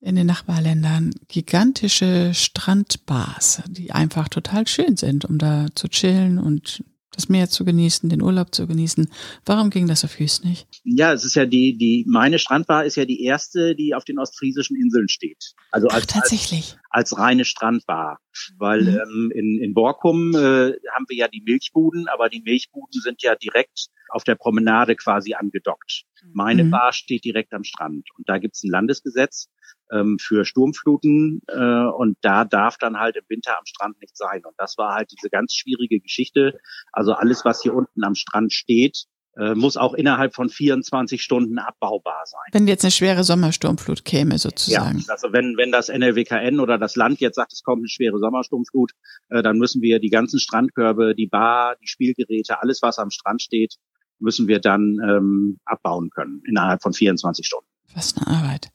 in 0.00 0.16
den 0.16 0.26
Nachbarländern 0.26 1.14
gigantische 1.28 2.32
Strandbars, 2.34 3.62
die 3.68 3.92
einfach 3.92 4.28
total 4.28 4.66
schön 4.66 4.96
sind, 4.96 5.24
um 5.24 5.38
da 5.38 5.68
zu 5.74 5.88
chillen 5.88 6.38
und 6.38 6.84
das 7.14 7.28
Meer 7.28 7.48
zu 7.48 7.64
genießen, 7.64 8.08
den 8.08 8.22
Urlaub 8.22 8.54
zu 8.54 8.66
genießen. 8.66 9.08
Warum 9.44 9.70
ging 9.70 9.86
das 9.86 10.04
auf 10.04 10.18
Hüß 10.18 10.44
nicht? 10.44 10.66
Ja, 10.84 11.12
es 11.12 11.24
ist 11.24 11.34
ja 11.34 11.46
die, 11.46 11.76
die, 11.76 12.04
meine 12.08 12.38
Strandbar 12.38 12.84
ist 12.84 12.96
ja 12.96 13.04
die 13.04 13.22
erste, 13.22 13.74
die 13.74 13.94
auf 13.94 14.04
den 14.04 14.18
ostfriesischen 14.18 14.76
Inseln 14.76 15.08
steht. 15.08 15.54
Also 15.70 15.88
als, 15.88 16.04
Ach, 16.04 16.06
tatsächlich. 16.06 16.76
Als, 16.90 17.12
als 17.12 17.18
reine 17.18 17.44
Strandbar. 17.44 18.18
Weil 18.58 18.82
mhm. 18.82 18.88
ähm, 18.88 19.32
in, 19.34 19.60
in 19.62 19.74
Borkum 19.74 20.34
äh, 20.34 20.72
haben 20.94 21.04
wir 21.08 21.16
ja 21.16 21.28
die 21.28 21.42
Milchbuden, 21.42 22.08
aber 22.08 22.28
die 22.28 22.42
Milchbuden 22.42 23.00
sind 23.00 23.22
ja 23.22 23.34
direkt 23.34 23.88
auf 24.08 24.24
der 24.24 24.34
Promenade 24.34 24.96
quasi 24.96 25.34
angedockt. 25.34 26.04
Meine 26.32 26.64
mhm. 26.64 26.70
Bar 26.70 26.92
steht 26.92 27.24
direkt 27.24 27.52
am 27.52 27.64
Strand. 27.64 28.08
Und 28.16 28.28
da 28.28 28.38
gibt's 28.38 28.62
ein 28.62 28.70
Landesgesetz, 28.70 29.48
ähm, 29.92 30.18
für 30.20 30.44
Sturmfluten 30.44 31.42
äh, 31.48 31.86
und 31.86 32.16
da 32.22 32.44
darf 32.44 32.78
dann 32.78 32.98
halt 32.98 33.16
im 33.16 33.24
Winter 33.28 33.58
am 33.58 33.66
Strand 33.66 34.00
nicht 34.00 34.16
sein. 34.16 34.42
Und 34.44 34.54
das 34.58 34.76
war 34.78 34.94
halt 34.94 35.10
diese 35.12 35.28
ganz 35.30 35.54
schwierige 35.54 36.00
Geschichte. 36.00 36.58
Also 36.92 37.12
alles, 37.12 37.44
was 37.44 37.62
hier 37.62 37.74
unten 37.74 38.04
am 38.04 38.14
Strand 38.14 38.52
steht, 38.52 39.04
äh, 39.36 39.54
muss 39.54 39.76
auch 39.76 39.94
innerhalb 39.94 40.34
von 40.34 40.50
24 40.50 41.22
Stunden 41.22 41.58
abbaubar 41.58 42.22
sein. 42.26 42.40
Wenn 42.52 42.68
jetzt 42.68 42.84
eine 42.84 42.90
schwere 42.90 43.24
Sommersturmflut 43.24 44.04
käme 44.04 44.38
sozusagen. 44.38 44.98
Ja, 44.98 45.12
also 45.12 45.32
wenn, 45.32 45.56
wenn 45.56 45.72
das 45.72 45.88
NLWKN 45.88 46.60
oder 46.60 46.76
das 46.76 46.96
Land 46.96 47.20
jetzt 47.20 47.36
sagt, 47.36 47.52
es 47.52 47.62
kommt 47.62 47.80
eine 47.80 47.88
schwere 47.88 48.18
Sommersturmflut, 48.18 48.92
äh, 49.30 49.42
dann 49.42 49.58
müssen 49.58 49.80
wir 49.80 50.00
die 50.00 50.10
ganzen 50.10 50.38
Strandkörbe, 50.38 51.14
die 51.14 51.28
Bar, 51.28 51.76
die 51.82 51.88
Spielgeräte, 51.88 52.60
alles, 52.60 52.82
was 52.82 52.98
am 52.98 53.10
Strand 53.10 53.40
steht, 53.40 53.76
müssen 54.18 54.48
wir 54.48 54.60
dann 54.60 54.98
ähm, 55.02 55.58
abbauen 55.64 56.10
können 56.10 56.42
innerhalb 56.46 56.82
von 56.82 56.92
24 56.92 57.46
Stunden. 57.46 57.66
Was 57.94 58.14
eine 58.16 58.26
Arbeit. 58.26 58.70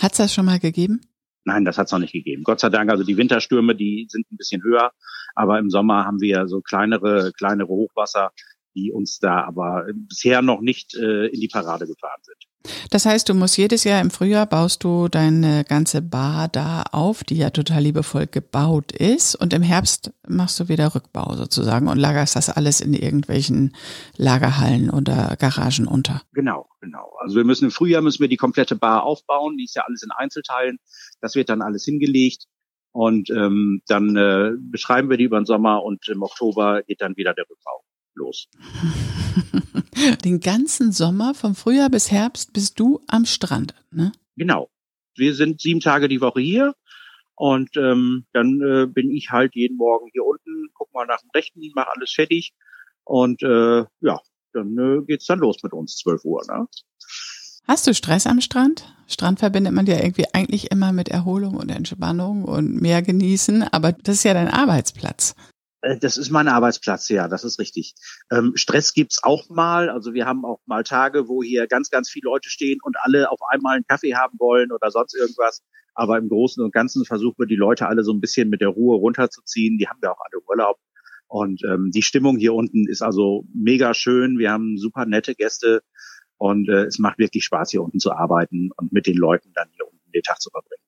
Hat 0.00 0.12
es 0.12 0.18
das 0.18 0.34
schon 0.34 0.46
mal 0.46 0.58
gegeben? 0.58 1.02
Nein, 1.44 1.64
das 1.64 1.78
hat 1.78 1.86
es 1.86 1.92
noch 1.92 1.98
nicht 1.98 2.12
gegeben. 2.12 2.42
Gott 2.42 2.60
sei 2.60 2.70
Dank, 2.70 2.90
also 2.90 3.04
die 3.04 3.16
Winterstürme, 3.16 3.74
die 3.74 4.06
sind 4.08 4.26
ein 4.30 4.36
bisschen 4.36 4.62
höher, 4.62 4.92
aber 5.34 5.58
im 5.58 5.70
Sommer 5.70 6.06
haben 6.06 6.20
wir 6.20 6.48
so 6.48 6.60
kleinere, 6.62 7.32
kleinere 7.36 7.68
Hochwasser, 7.68 8.32
die 8.74 8.92
uns 8.92 9.18
da 9.18 9.44
aber 9.44 9.86
bisher 9.92 10.42
noch 10.42 10.60
nicht 10.60 10.94
äh, 10.94 11.26
in 11.26 11.40
die 11.40 11.48
Parade 11.48 11.86
gefahren 11.86 12.20
sind. 12.22 12.50
Das 12.90 13.06
heißt, 13.06 13.28
du 13.28 13.34
musst 13.34 13.56
jedes 13.56 13.84
Jahr 13.84 14.00
im 14.00 14.10
Frühjahr 14.10 14.46
baust 14.46 14.84
du 14.84 15.08
deine 15.08 15.64
ganze 15.64 16.02
Bar 16.02 16.48
da 16.48 16.82
auf, 16.92 17.24
die 17.24 17.36
ja 17.36 17.50
total 17.50 17.82
liebevoll 17.82 18.26
gebaut 18.26 18.92
ist. 18.92 19.34
Und 19.34 19.54
im 19.54 19.62
Herbst 19.62 20.12
machst 20.28 20.60
du 20.60 20.68
wieder 20.68 20.94
Rückbau 20.94 21.36
sozusagen 21.36 21.88
und 21.88 21.98
lagerst 21.98 22.36
das 22.36 22.50
alles 22.50 22.80
in 22.80 22.92
irgendwelchen 22.92 23.74
Lagerhallen 24.16 24.90
oder 24.90 25.36
Garagen 25.38 25.86
unter. 25.86 26.22
Genau, 26.32 26.68
genau. 26.80 27.16
Also 27.20 27.36
wir 27.36 27.44
müssen 27.44 27.66
im 27.66 27.70
Frühjahr 27.70 28.02
müssen 28.02 28.20
wir 28.20 28.28
die 28.28 28.36
komplette 28.36 28.76
Bar 28.76 29.04
aufbauen. 29.04 29.56
Die 29.56 29.64
ist 29.64 29.76
ja 29.76 29.84
alles 29.86 30.02
in 30.02 30.10
Einzelteilen. 30.10 30.78
Das 31.20 31.34
wird 31.34 31.48
dann 31.48 31.62
alles 31.62 31.84
hingelegt. 31.84 32.44
Und 32.92 33.30
ähm, 33.30 33.82
dann 33.86 34.16
äh, 34.16 34.50
beschreiben 34.58 35.08
wir 35.08 35.16
die 35.16 35.24
über 35.24 35.40
den 35.40 35.46
Sommer 35.46 35.84
und 35.84 36.08
im 36.08 36.22
Oktober 36.22 36.82
geht 36.82 37.00
dann 37.00 37.16
wieder 37.16 37.32
der 37.34 37.44
Rückbau 37.48 37.84
los. 38.14 38.48
Den 40.24 40.40
ganzen 40.40 40.92
Sommer, 40.92 41.34
vom 41.34 41.54
Frühjahr 41.54 41.90
bis 41.90 42.10
Herbst, 42.10 42.52
bist 42.52 42.78
du 42.80 43.00
am 43.06 43.24
Strand, 43.24 43.74
ne? 43.90 44.12
Genau. 44.36 44.70
Wir 45.16 45.34
sind 45.34 45.60
sieben 45.60 45.80
Tage 45.80 46.08
die 46.08 46.20
Woche 46.20 46.40
hier 46.40 46.74
und 47.34 47.76
ähm, 47.76 48.26
dann 48.32 48.60
äh, 48.60 48.86
bin 48.86 49.10
ich 49.10 49.30
halt 49.30 49.54
jeden 49.54 49.76
Morgen 49.76 50.08
hier 50.12 50.24
unten, 50.24 50.68
guck 50.74 50.92
mal 50.94 51.06
nach 51.06 51.20
dem 51.20 51.30
Rechten, 51.34 51.60
mach 51.74 51.88
alles 51.94 52.12
fertig 52.12 52.54
und 53.04 53.42
äh, 53.42 53.84
ja, 54.00 54.20
dann 54.52 54.78
äh, 54.78 55.04
geht's 55.06 55.26
dann 55.26 55.40
los 55.40 55.62
mit 55.62 55.72
uns, 55.72 55.96
12 55.96 56.24
Uhr. 56.24 56.42
Ne? 56.48 56.66
Hast 57.66 57.86
du 57.86 57.94
Stress 57.94 58.26
am 58.26 58.40
Strand? 58.40 58.94
Strand 59.06 59.40
verbindet 59.40 59.72
man 59.72 59.86
ja 59.86 59.96
irgendwie 59.96 60.26
eigentlich 60.32 60.70
immer 60.70 60.92
mit 60.92 61.08
Erholung 61.08 61.56
und 61.56 61.68
Entspannung 61.68 62.44
und 62.44 62.80
mehr 62.80 63.02
genießen, 63.02 63.62
aber 63.62 63.92
das 63.92 64.16
ist 64.16 64.24
ja 64.24 64.34
dein 64.34 64.48
Arbeitsplatz. 64.48 65.34
Äh, 65.82 65.98
das 65.98 66.16
ist 66.16 66.30
mein 66.30 66.48
Arbeitsplatz, 66.48 67.08
ja, 67.08 67.28
das 67.28 67.44
ist 67.44 67.58
richtig. 67.58 67.94
Ähm, 68.30 68.52
Stress 68.54 68.94
gibt's 68.94 69.22
auch 69.22 69.48
mal. 69.48 69.90
Also 69.90 70.14
wir 70.14 70.26
haben 70.26 70.44
auch 70.44 70.60
mal 70.66 70.82
Tage, 70.84 71.28
wo 71.28 71.42
hier 71.42 71.66
ganz, 71.66 71.90
ganz 71.90 72.10
viele 72.10 72.24
Leute 72.24 72.50
stehen 72.50 72.78
und 72.82 72.96
alle 73.00 73.30
auf 73.30 73.40
einmal 73.50 73.76
einen 73.76 73.86
Kaffee 73.86 74.14
haben 74.14 74.38
wollen 74.38 74.72
oder 74.72 74.90
sonst 74.90 75.14
irgendwas. 75.14 75.62
Aber 75.94 76.18
im 76.18 76.28
Großen 76.28 76.62
und 76.62 76.72
Ganzen 76.72 77.04
versuchen 77.04 77.36
wir 77.38 77.46
die 77.46 77.56
Leute 77.56 77.86
alle 77.86 78.04
so 78.04 78.12
ein 78.12 78.20
bisschen 78.20 78.48
mit 78.48 78.60
der 78.60 78.68
Ruhe 78.68 78.96
runterzuziehen. 78.96 79.78
Die 79.78 79.88
haben 79.88 80.00
ja 80.02 80.12
auch 80.12 80.20
alle 80.20 80.42
Urlaub. 80.48 80.78
Und 81.26 81.62
ähm, 81.64 81.90
die 81.92 82.02
Stimmung 82.02 82.38
hier 82.38 82.54
unten 82.54 82.88
ist 82.88 83.02
also 83.02 83.44
mega 83.54 83.94
schön. 83.94 84.38
Wir 84.38 84.50
haben 84.50 84.76
super 84.78 85.06
nette 85.06 85.34
Gäste 85.34 85.82
und 86.38 86.68
äh, 86.68 86.84
es 86.86 86.98
macht 86.98 87.18
wirklich 87.18 87.44
Spaß, 87.44 87.70
hier 87.70 87.82
unten 87.82 88.00
zu 88.00 88.12
arbeiten 88.12 88.70
und 88.76 88.92
mit 88.92 89.06
den 89.06 89.16
Leuten 89.16 89.52
dann 89.54 89.68
hier 89.72 89.86
unten 89.86 90.10
den 90.12 90.22
Tag 90.22 90.40
zu 90.40 90.50
verbringen. 90.50 90.82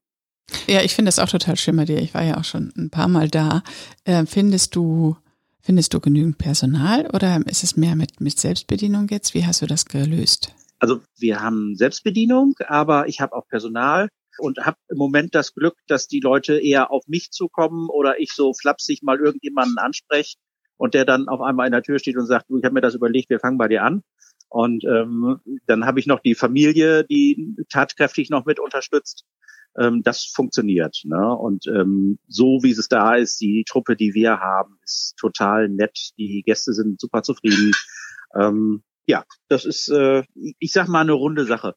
Ja, 0.66 0.82
ich 0.82 0.94
finde 0.94 1.08
das 1.08 1.18
auch 1.18 1.28
total 1.28 1.56
schön 1.56 1.76
bei 1.76 1.84
dir. 1.84 1.98
Ich 1.98 2.14
war 2.14 2.22
ja 2.22 2.38
auch 2.38 2.44
schon 2.44 2.72
ein 2.76 2.90
paar 2.90 3.08
Mal 3.08 3.28
da. 3.28 3.62
Äh, 4.04 4.26
findest 4.26 4.76
du, 4.76 5.16
findest 5.60 5.94
du 5.94 6.00
genügend 6.00 6.38
Personal 6.38 7.06
oder 7.12 7.40
ist 7.46 7.64
es 7.64 7.76
mehr 7.76 7.96
mit, 7.96 8.20
mit 8.20 8.38
Selbstbedienung 8.38 9.08
jetzt? 9.08 9.34
Wie 9.34 9.46
hast 9.46 9.62
du 9.62 9.66
das 9.66 9.86
gelöst? 9.86 10.54
Also 10.78 11.00
wir 11.16 11.40
haben 11.40 11.76
Selbstbedienung, 11.76 12.54
aber 12.66 13.06
ich 13.06 13.20
habe 13.20 13.34
auch 13.36 13.46
Personal 13.46 14.08
und 14.38 14.58
habe 14.58 14.78
im 14.88 14.98
Moment 14.98 15.34
das 15.34 15.54
Glück, 15.54 15.76
dass 15.86 16.08
die 16.08 16.20
Leute 16.20 16.58
eher 16.58 16.90
auf 16.90 17.06
mich 17.06 17.30
zukommen 17.30 17.88
oder 17.88 18.18
ich 18.18 18.32
so 18.32 18.52
flapsig 18.52 19.02
mal 19.02 19.18
irgendjemanden 19.18 19.78
anspreche 19.78 20.36
und 20.76 20.94
der 20.94 21.04
dann 21.04 21.28
auf 21.28 21.40
einmal 21.40 21.66
in 21.66 21.72
der 21.72 21.82
Tür 21.82 21.98
steht 21.98 22.16
und 22.16 22.26
sagt, 22.26 22.50
du, 22.50 22.58
ich 22.58 22.64
habe 22.64 22.74
mir 22.74 22.80
das 22.80 22.94
überlegt, 22.94 23.30
wir 23.30 23.38
fangen 23.38 23.58
bei 23.58 23.68
dir 23.68 23.84
an. 23.84 24.02
Und 24.48 24.84
ähm, 24.84 25.40
dann 25.66 25.86
habe 25.86 26.00
ich 26.00 26.06
noch 26.06 26.20
die 26.20 26.34
Familie, 26.34 27.04
die 27.04 27.56
tatkräftig 27.70 28.28
noch 28.28 28.44
mit 28.44 28.58
unterstützt 28.58 29.24
ähm, 29.78 30.02
das 30.02 30.24
funktioniert. 30.24 31.02
Ne? 31.04 31.36
Und 31.36 31.66
ähm, 31.66 32.18
so 32.28 32.60
wie 32.62 32.70
es 32.70 32.88
da 32.88 33.14
ist, 33.14 33.40
die 33.40 33.64
Truppe, 33.68 33.96
die 33.96 34.14
wir 34.14 34.38
haben, 34.40 34.78
ist 34.84 35.14
total 35.16 35.68
nett. 35.68 36.10
Die 36.18 36.42
Gäste 36.44 36.72
sind 36.72 37.00
super 37.00 37.22
zufrieden. 37.22 37.72
Ähm, 38.34 38.82
ja, 39.06 39.24
das 39.48 39.64
ist, 39.64 39.88
äh, 39.88 40.22
ich 40.58 40.72
sag 40.72 40.88
mal, 40.88 41.00
eine 41.00 41.12
runde 41.12 41.44
Sache. 41.44 41.74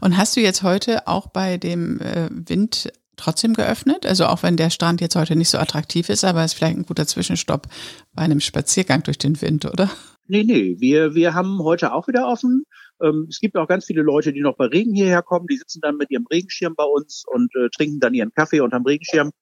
Und 0.00 0.16
hast 0.16 0.36
du 0.36 0.40
jetzt 0.40 0.62
heute 0.62 1.06
auch 1.06 1.28
bei 1.28 1.56
dem 1.56 2.00
äh, 2.00 2.28
Wind 2.30 2.92
trotzdem 3.16 3.54
geöffnet? 3.54 4.04
Also 4.06 4.26
auch 4.26 4.42
wenn 4.42 4.56
der 4.56 4.70
Strand 4.70 5.00
jetzt 5.00 5.16
heute 5.16 5.36
nicht 5.36 5.50
so 5.50 5.58
attraktiv 5.58 6.08
ist, 6.08 6.24
aber 6.24 6.44
es 6.44 6.52
ist 6.52 6.58
vielleicht 6.58 6.76
ein 6.76 6.86
guter 6.86 7.06
Zwischenstopp 7.06 7.68
bei 8.14 8.22
einem 8.22 8.40
Spaziergang 8.40 9.02
durch 9.02 9.18
den 9.18 9.40
Wind, 9.40 9.64
oder? 9.64 9.90
Nee, 10.30 10.44
nee, 10.44 10.76
wir, 10.78 11.16
wir 11.16 11.34
haben 11.34 11.58
heute 11.58 11.92
auch 11.92 12.06
wieder 12.06 12.28
offen. 12.28 12.64
Ähm, 13.02 13.26
es 13.28 13.40
gibt 13.40 13.56
auch 13.56 13.66
ganz 13.66 13.84
viele 13.84 14.02
Leute, 14.02 14.32
die 14.32 14.42
noch 14.42 14.56
bei 14.56 14.66
Regen 14.66 14.94
hierher 14.94 15.22
kommen, 15.22 15.48
die 15.48 15.56
sitzen 15.56 15.80
dann 15.80 15.96
mit 15.96 16.08
ihrem 16.12 16.24
Regenschirm 16.24 16.76
bei 16.76 16.84
uns 16.84 17.24
und 17.26 17.52
äh, 17.56 17.68
trinken 17.70 17.98
dann 17.98 18.14
ihren 18.14 18.32
Kaffee 18.32 18.60
unterm 18.60 18.84
Regenschirm. 18.84 19.32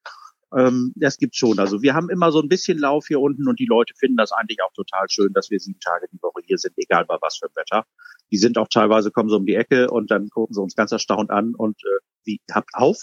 Ähm, 0.56 0.94
das 0.96 1.18
gibt's 1.18 1.36
schon. 1.36 1.58
Also 1.58 1.82
wir 1.82 1.92
haben 1.92 2.08
immer 2.08 2.32
so 2.32 2.40
ein 2.40 2.48
bisschen 2.48 2.78
Lauf 2.78 3.06
hier 3.06 3.20
unten 3.20 3.46
und 3.48 3.58
die 3.58 3.66
Leute 3.66 3.92
finden 3.98 4.16
das 4.16 4.32
eigentlich 4.32 4.62
auch 4.62 4.72
total 4.72 5.04
schön, 5.10 5.30
dass 5.34 5.50
wir 5.50 5.60
sieben 5.60 5.78
Tage 5.78 6.06
die 6.10 6.22
Woche 6.22 6.40
hier 6.42 6.56
sind, 6.56 6.72
egal 6.78 7.04
bei 7.04 7.18
was 7.20 7.36
für 7.36 7.50
Wetter. 7.54 7.84
Die 8.32 8.38
sind 8.38 8.56
auch 8.56 8.68
teilweise, 8.68 9.10
kommen 9.10 9.28
so 9.28 9.36
um 9.36 9.44
die 9.44 9.56
Ecke 9.56 9.90
und 9.90 10.10
dann 10.10 10.30
gucken 10.30 10.54
sie 10.54 10.62
uns 10.62 10.74
ganz 10.74 10.90
erstaunt 10.90 11.30
an 11.30 11.54
und 11.54 11.76
äh, 11.84 12.00
wie, 12.24 12.40
habt 12.50 12.70
auf? 12.72 12.96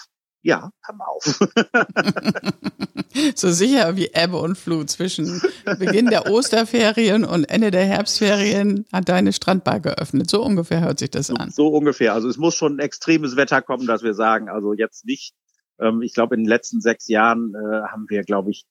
Ja, 0.46 0.70
haben 0.84 1.02
auf. 1.02 1.24
so 3.36 3.50
sicher 3.52 3.96
wie 3.96 4.12
Ebbe 4.14 4.38
und 4.38 4.58
Flut 4.58 4.92
zwischen 4.92 5.42
Beginn 5.80 6.06
der 6.06 6.32
Osterferien 6.32 7.26
und 7.26 7.46
Ende 7.46 7.72
der 7.72 7.86
Herbstferien 7.86 8.86
hat 8.94 9.10
deine 9.10 9.34
Strandbar 9.34 9.80
geöffnet. 9.80 10.30
So 10.30 10.44
ungefähr 10.44 10.82
hört 10.82 11.00
sich 11.00 11.10
das 11.10 11.32
an. 11.32 11.50
So 11.50 11.70
ungefähr. 11.70 12.14
Also 12.14 12.30
es 12.30 12.38
muss 12.38 12.54
schon 12.54 12.78
extremes 12.78 13.36
Wetter 13.36 13.64
kommen, 13.64 13.88
dass 13.88 14.04
wir 14.04 14.14
sagen, 14.14 14.48
also 14.48 14.74
jetzt 14.74 15.06
nicht 15.06 15.34
ähm, 15.80 16.02
ich 16.02 16.14
glaube, 16.14 16.36
in 16.36 16.44
den 16.44 16.50
letzten 16.50 16.82
sechs 16.82 17.08
Jahren 17.08 17.54
äh, 17.56 17.88
haben 17.88 18.06
wir, 18.10 18.24
glaube 18.24 18.52
ich, 18.52 18.66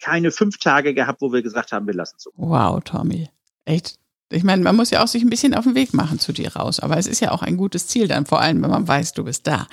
keine 0.00 0.30
fünf 0.30 0.58
Tage 0.58 0.94
gehabt, 0.94 1.20
wo 1.20 1.32
wir 1.32 1.42
gesagt 1.42 1.72
haben, 1.72 1.86
wir 1.86 1.94
lassen 1.94 2.16
es 2.18 2.24
so. 2.24 2.30
Wow, 2.34 2.80
Tommy. 2.84 3.28
Echt? 3.64 3.98
Ich 4.32 4.44
meine, 4.44 4.62
man 4.62 4.76
muss 4.76 4.90
ja 4.90 5.02
auch 5.02 5.08
sich 5.08 5.22
ein 5.22 5.30
bisschen 5.30 5.54
auf 5.54 5.64
den 5.64 5.74
Weg 5.74 5.94
machen 5.94 6.18
zu 6.18 6.32
dir 6.32 6.54
raus, 6.56 6.80
aber 6.80 6.96
es 6.96 7.06
ist 7.06 7.20
ja 7.20 7.30
auch 7.32 7.42
ein 7.42 7.56
gutes 7.56 7.86
Ziel 7.86 8.08
dann, 8.08 8.26
vor 8.26 8.40
allem 8.40 8.62
wenn 8.62 8.70
man 8.70 8.88
weiß, 8.88 9.12
du 9.12 9.24
bist 9.24 9.46
da. 9.46 9.66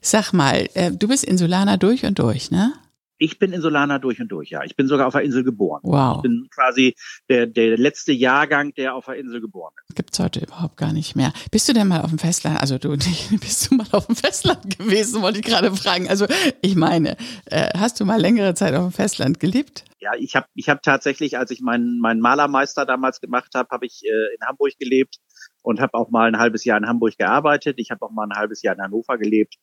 Sag 0.00 0.32
mal, 0.32 0.68
äh, 0.74 0.92
du 0.92 1.08
bist 1.08 1.24
Insulaner 1.24 1.76
durch 1.76 2.04
und 2.04 2.18
durch, 2.18 2.50
ne? 2.50 2.72
Ich 3.20 3.40
bin 3.40 3.52
Insulaner 3.52 3.98
durch 3.98 4.20
und 4.20 4.28
durch, 4.28 4.50
ja. 4.50 4.62
Ich 4.64 4.76
bin 4.76 4.86
sogar 4.86 5.08
auf 5.08 5.12
der 5.12 5.22
Insel 5.22 5.42
geboren. 5.42 5.80
Wow. 5.82 6.16
Ich 6.16 6.22
bin 6.22 6.48
quasi 6.54 6.94
der, 7.28 7.46
der 7.46 7.76
letzte 7.76 8.12
Jahrgang, 8.12 8.72
der 8.74 8.94
auf 8.94 9.06
der 9.06 9.16
Insel 9.16 9.40
geboren 9.40 9.72
ist. 9.88 9.96
Gibt's 9.96 10.18
heute 10.20 10.40
überhaupt 10.40 10.76
gar 10.76 10.92
nicht 10.92 11.16
mehr. 11.16 11.32
Bist 11.50 11.68
du 11.68 11.72
denn 11.72 11.88
mal 11.88 12.02
auf 12.02 12.10
dem 12.10 12.18
Festland, 12.18 12.60
also 12.60 12.78
du 12.78 12.90
bist 13.40 13.70
du 13.70 13.74
mal 13.74 13.88
auf 13.90 14.06
dem 14.06 14.14
Festland 14.14 14.78
gewesen, 14.78 15.20
wollte 15.20 15.40
ich 15.40 15.44
gerade 15.44 15.74
fragen. 15.74 16.08
Also 16.08 16.26
ich 16.62 16.76
meine, 16.76 17.16
äh, 17.46 17.68
hast 17.76 17.98
du 17.98 18.04
mal 18.04 18.20
längere 18.20 18.54
Zeit 18.54 18.74
auf 18.74 18.84
dem 18.84 18.92
Festland 18.92 19.40
gelebt? 19.40 19.84
Ja, 20.00 20.12
ich 20.16 20.36
habe 20.36 20.46
ich 20.54 20.68
hab 20.68 20.82
tatsächlich, 20.82 21.38
als 21.38 21.50
ich 21.50 21.60
meinen 21.60 21.98
meinen 21.98 22.20
Malermeister 22.20 22.86
damals 22.86 23.20
gemacht 23.20 23.54
habe, 23.54 23.68
habe 23.70 23.86
ich 23.86 24.02
äh, 24.04 24.34
in 24.34 24.46
Hamburg 24.46 24.72
gelebt 24.78 25.16
und 25.62 25.80
habe 25.80 25.94
auch 25.94 26.10
mal 26.10 26.28
ein 26.28 26.38
halbes 26.38 26.64
Jahr 26.64 26.78
in 26.78 26.86
Hamburg 26.86 27.18
gearbeitet. 27.18 27.78
Ich 27.78 27.90
habe 27.90 28.04
auch 28.04 28.12
mal 28.12 28.26
ein 28.26 28.36
halbes 28.36 28.62
Jahr 28.62 28.74
in 28.74 28.82
Hannover 28.82 29.18
gelebt 29.18 29.56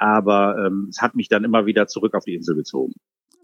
aber 0.00 0.56
ähm, 0.66 0.88
es 0.90 1.00
hat 1.00 1.14
mich 1.14 1.28
dann 1.28 1.44
immer 1.44 1.66
wieder 1.66 1.86
zurück 1.86 2.14
auf 2.14 2.24
die 2.24 2.34
Insel 2.34 2.56
gezogen. 2.56 2.94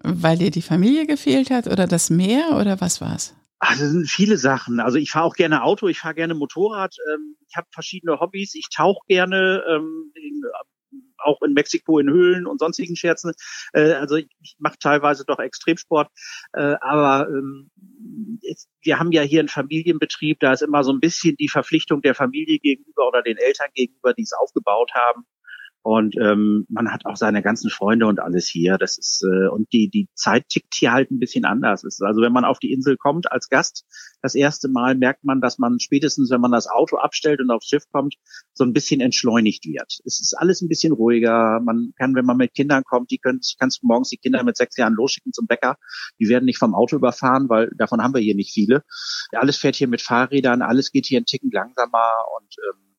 Weil 0.02 0.38
dir 0.38 0.50
die 0.50 0.62
Familie 0.62 1.06
gefehlt 1.06 1.50
hat 1.50 1.66
oder 1.66 1.86
das 1.86 2.10
Meer 2.10 2.56
oder 2.58 2.80
was 2.80 3.00
war's? 3.00 3.34
Also 3.58 3.84
das 3.84 3.92
sind 3.92 4.08
viele 4.08 4.38
Sachen. 4.38 4.80
Also 4.80 4.98
ich 4.98 5.10
fahre 5.10 5.26
auch 5.26 5.34
gerne 5.34 5.62
Auto, 5.62 5.86
ich 5.88 5.98
fahre 5.98 6.14
gerne 6.14 6.34
Motorrad, 6.34 6.96
ähm, 7.12 7.36
ich 7.48 7.56
habe 7.56 7.66
verschiedene 7.72 8.20
Hobbys, 8.20 8.54
ich 8.54 8.68
tauche 8.74 9.00
gerne, 9.06 9.62
ähm, 9.68 10.12
in, 10.14 10.42
auch 11.26 11.42
in 11.42 11.52
Mexiko 11.52 11.98
in 11.98 12.08
Höhlen 12.08 12.46
und 12.46 12.60
sonstigen 12.60 12.96
Scherzen. 12.96 13.32
Äh, 13.72 13.92
also 13.92 14.16
ich, 14.16 14.28
ich 14.42 14.56
mache 14.58 14.78
teilweise 14.78 15.24
doch 15.26 15.38
Extremsport, 15.38 16.08
äh, 16.52 16.76
aber 16.80 17.28
ähm, 17.28 17.70
wir 18.82 18.98
haben 18.98 19.12
ja 19.12 19.22
hier 19.22 19.40
einen 19.40 19.48
Familienbetrieb, 19.48 20.40
da 20.40 20.52
ist 20.52 20.62
immer 20.62 20.84
so 20.84 20.92
ein 20.92 21.00
bisschen 21.00 21.36
die 21.36 21.48
Verpflichtung 21.48 22.02
der 22.02 22.14
Familie 22.14 22.58
gegenüber 22.58 23.08
oder 23.08 23.22
den 23.22 23.36
Eltern 23.36 23.68
gegenüber, 23.74 24.14
die 24.14 24.22
es 24.22 24.32
aufgebaut 24.32 24.92
haben. 24.94 25.26
Und 25.86 26.16
ähm, 26.16 26.66
man 26.68 26.92
hat 26.92 27.06
auch 27.06 27.14
seine 27.14 27.42
ganzen 27.42 27.70
Freunde 27.70 28.08
und 28.08 28.18
alles 28.18 28.48
hier. 28.48 28.76
Das 28.76 28.98
ist 28.98 29.22
äh, 29.22 29.46
und 29.46 29.72
die 29.72 29.88
die 29.88 30.08
Zeit 30.14 30.48
tickt 30.48 30.74
hier 30.74 30.90
halt 30.90 31.12
ein 31.12 31.20
bisschen 31.20 31.44
anders. 31.44 31.84
Ist 31.84 32.02
also 32.02 32.22
wenn 32.22 32.32
man 32.32 32.44
auf 32.44 32.58
die 32.58 32.72
Insel 32.72 32.96
kommt 32.96 33.30
als 33.30 33.48
Gast, 33.48 33.84
das 34.20 34.34
erste 34.34 34.66
Mal 34.66 34.96
merkt 34.96 35.22
man, 35.22 35.40
dass 35.40 35.58
man 35.58 35.78
spätestens, 35.78 36.28
wenn 36.32 36.40
man 36.40 36.50
das 36.50 36.66
Auto 36.66 36.96
abstellt 36.96 37.40
und 37.40 37.52
aufs 37.52 37.68
Schiff 37.68 37.84
kommt, 37.92 38.16
so 38.52 38.64
ein 38.64 38.72
bisschen 38.72 39.00
entschleunigt 39.00 39.64
wird. 39.64 40.00
Es 40.04 40.18
ist 40.18 40.34
alles 40.36 40.60
ein 40.60 40.66
bisschen 40.66 40.92
ruhiger. 40.92 41.60
Man 41.60 41.92
kann, 41.96 42.16
wenn 42.16 42.26
man 42.26 42.36
mit 42.36 42.54
Kindern 42.54 42.82
kommt, 42.82 43.12
die 43.12 43.18
können, 43.18 43.38
kannst 43.60 43.80
du 43.80 43.86
morgens 43.86 44.08
die 44.08 44.16
Kinder 44.16 44.42
mit 44.42 44.56
sechs 44.56 44.76
Jahren 44.76 44.94
losschicken 44.94 45.32
zum 45.32 45.46
Bäcker. 45.46 45.76
Die 46.18 46.28
werden 46.28 46.46
nicht 46.46 46.58
vom 46.58 46.74
Auto 46.74 46.96
überfahren, 46.96 47.48
weil 47.48 47.70
davon 47.78 48.02
haben 48.02 48.12
wir 48.12 48.20
hier 48.20 48.34
nicht 48.34 48.52
viele. 48.52 48.82
Alles 49.30 49.56
fährt 49.56 49.76
hier 49.76 49.86
mit 49.86 50.02
Fahrrädern, 50.02 50.62
alles 50.62 50.90
geht 50.90 51.06
hier 51.06 51.18
einen 51.18 51.26
Ticken 51.26 51.52
langsamer 51.52 52.10
und 52.36 52.56
ähm, 52.72 52.96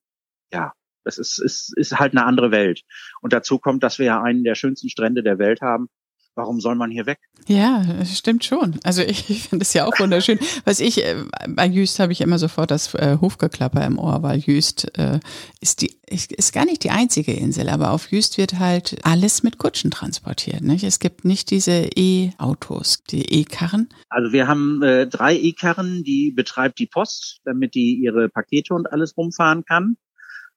ja, 0.54 0.71
das 1.08 1.17
ist, 1.17 1.39
ist, 1.39 1.74
ist 1.78 1.98
halt 1.98 2.12
eine 2.12 2.26
andere 2.26 2.52
Welt. 2.52 2.84
Und 3.22 3.32
dazu 3.32 3.60
kommt, 3.60 3.82
dass 3.82 3.98
wir 3.98 4.08
ja 4.08 4.22
einen 4.22 4.43
der 4.43 4.56
schönsten 4.56 4.89
Strände 4.89 5.24
der 5.24 5.39
Welt 5.39 5.62
haben. 5.62 5.88
Warum 6.36 6.60
soll 6.60 6.76
man 6.76 6.91
hier 6.91 7.08
weg? 7.08 7.17
Ja, 7.48 8.06
stimmt 8.06 8.43
schon. 8.43 8.80
Also 8.84 9.02
ich, 9.02 9.28
ich 9.30 9.48
finde 9.48 9.63
es 9.63 9.74
ja 9.74 9.86
auch 9.86 10.00
wunderschön. 10.00 10.38
Was 10.65 10.80
ich, 10.82 11.04
äh, 11.04 11.24
bei 11.48 11.65
Jüst 11.65 12.00
habe 12.00 12.12
ich 12.12 12.22
immer 12.22 12.38
sofort 12.38 12.70
das 12.70 12.93
äh, 12.93 13.17
Hufgeklapper 13.20 13.84
im 13.84 13.98
Ohr, 13.98 14.22
weil 14.22 14.38
Jüst 14.38 14.96
äh, 15.00 15.20
ist 15.62 15.82
die, 15.82 15.98
ist 16.06 16.54
gar 16.54 16.65
nicht 16.65 16.84
die 16.84 16.91
einzige 16.91 17.32
Insel, 17.32 17.70
aber 17.70 17.91
auf 17.91 18.12
Jüst 18.12 18.38
wird 18.38 18.60
halt 18.60 18.98
alles 19.04 19.41
mit 19.41 19.58
Kutschen 19.58 19.89
transportiert. 19.89 20.62
Nicht? 20.62 20.84
Es 20.84 21.00
gibt 21.00 21.26
nicht 21.26 21.50
diese 21.50 21.89
E-Autos, 21.96 23.02
die 23.10 23.34
E-Karren. 23.34 23.89
Also 24.10 24.32
wir 24.32 24.48
haben 24.48 24.84
äh, 24.84 25.08
drei 25.08 25.36
E-Karren, 25.36 26.04
die 26.04 26.34
betreibt 26.36 26.78
die 26.78 26.88
Post, 26.88 27.39
damit 27.46 27.74
die 27.74 27.96
ihre 27.96 28.30
Pakete 28.30 28.76
und 28.76 28.91
alles 28.91 29.17
rumfahren 29.17 29.63
kann. 29.65 29.96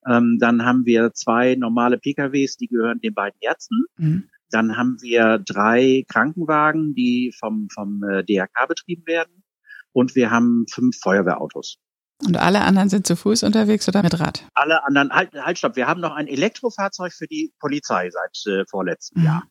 Ähm, 0.07 0.39
dann 0.41 0.65
haben 0.65 0.87
wir 0.87 1.13
zwei 1.13 1.55
normale 1.55 1.99
PKWs, 1.99 2.57
die 2.57 2.69
gehören 2.69 3.01
den 3.01 3.15
beiden 3.15 3.39
Ärzten. 3.41 3.85
Mhm. 3.97 4.31
Dann 4.51 4.77
haben 4.77 4.97
wir 5.01 5.39
drei 5.39 6.05
Krankenwagen, 6.09 6.95
die 6.95 7.33
vom, 7.39 7.69
vom 7.73 8.03
äh, 8.03 8.25
DRK 8.25 8.67
betrieben 8.67 9.07
werden. 9.07 9.43
Und 9.93 10.15
wir 10.15 10.31
haben 10.31 10.67
fünf 10.69 10.99
Feuerwehrautos. 10.99 11.79
Und 12.25 12.37
alle 12.37 12.61
anderen 12.61 12.89
sind 12.89 13.07
zu 13.07 13.17
Fuß 13.17 13.45
unterwegs 13.45 13.89
oder 13.89 14.03
mit 14.03 14.19
Rad? 14.21 14.47
Alle 14.55 14.85
anderen, 14.85 15.11
halt, 15.11 15.33
halt, 15.35 15.59
stopp. 15.59 15.77
Wir 15.77 15.87
haben 15.87 16.01
noch 16.01 16.15
ein 16.15 16.27
Elektrofahrzeug 16.27 17.13
für 17.13 17.27
die 17.27 17.53
Polizei 17.59 18.11
seit 18.11 18.53
äh, 18.53 18.65
vorletztem 18.69 19.23
mhm. 19.23 19.27
Jahr. 19.27 19.43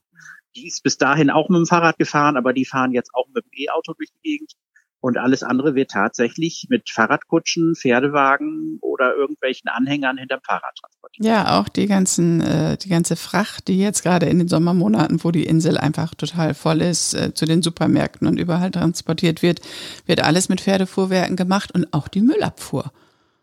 Die 0.56 0.68
ist 0.68 0.84
bis 0.84 0.98
dahin 0.98 1.30
auch 1.30 1.50
mit 1.50 1.58
dem 1.58 1.66
Fahrrad 1.66 1.98
gefahren, 1.98 2.38
aber 2.38 2.54
die 2.54 2.66
fahren 2.66 2.92
jetzt 2.92 3.12
auch 3.14 3.28
mit 3.34 3.46
dem 3.46 3.52
E-Auto 3.54 3.94
durch 3.94 4.10
die 4.12 4.30
Gegend. 4.32 4.54
Und 5.02 5.18
alles 5.18 5.44
andere 5.44 5.76
wird 5.76 5.92
tatsächlich 5.92 6.68
mit 6.70 6.90
Fahrradkutschen, 6.90 7.74
Pferdewagen 7.76 8.80
oder 8.82 9.16
irgendwelchen 9.16 9.70
Anhängern 9.70 10.18
hinterm 10.18 10.42
Fahrrad 10.46 10.76
transportiert. 10.78 11.26
Ja, 11.26 11.60
auch 11.60 11.70
die 11.70 11.88
ganzen, 11.88 12.42
äh, 12.42 12.78
die 12.78 12.90
ganze 12.90 13.16
Fracht, 13.16 13.70
die 13.70 13.80
jetzt 13.80 14.04
gerade 14.04 14.26
in 14.26 14.40
den 14.40 14.50
Sommermonaten, 14.50 15.24
wo 15.24 15.32
die 15.32 15.46
Insel 15.46 15.78
einfach 15.78 16.14
total 16.16 16.54
voll 16.54 16.82
ist, 16.82 17.14
äh, 17.14 17.34
zu 17.34 17.46
den 17.46 17.62
Supermärkten 17.62 18.28
und 18.28 18.38
überall 18.38 18.72
transportiert 18.72 19.42
wird, 19.42 19.62
wird 20.06 20.22
alles 20.22 20.50
mit 20.50 20.60
Pferdefuhrwerken 20.60 21.38
gemacht 21.38 21.74
und 21.74 21.94
auch 21.94 22.10
die 22.10 22.22
Müllabfuhr. 22.22 22.92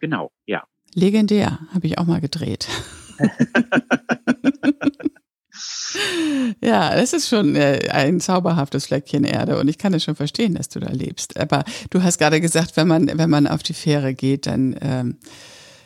Genau, 0.01 0.31
ja. 0.45 0.65
Legendär, 0.95 1.59
habe 1.73 1.87
ich 1.87 1.99
auch 1.99 2.07
mal 2.07 2.21
gedreht. 2.21 2.69
Ja, 6.63 6.95
es 6.95 7.13
ist 7.13 7.29
schon 7.29 7.55
äh, 7.57 7.89
ein 7.91 8.21
zauberhaftes 8.21 8.87
Fleckchen 8.87 9.25
Erde 9.25 9.59
und 9.59 9.69
ich 9.69 9.79
kann 9.79 9.95
es 9.95 10.05
schon 10.05 10.17
verstehen, 10.17 10.55
dass 10.55 10.69
du 10.69 10.81
da 10.81 10.91
lebst. 10.91 11.39
Aber 11.39 11.65
du 11.91 12.03
hast 12.03 12.19
gerade 12.19 12.41
gesagt, 12.41 12.77
wenn 12.77 12.89
man, 12.89 13.19
wenn 13.19 13.31
man 13.31 13.47
auf 13.47 13.63
die 13.63 13.75
Fähre 13.75 14.15
geht, 14.15 14.47
dann 14.47 14.77
ähm, 14.81 15.17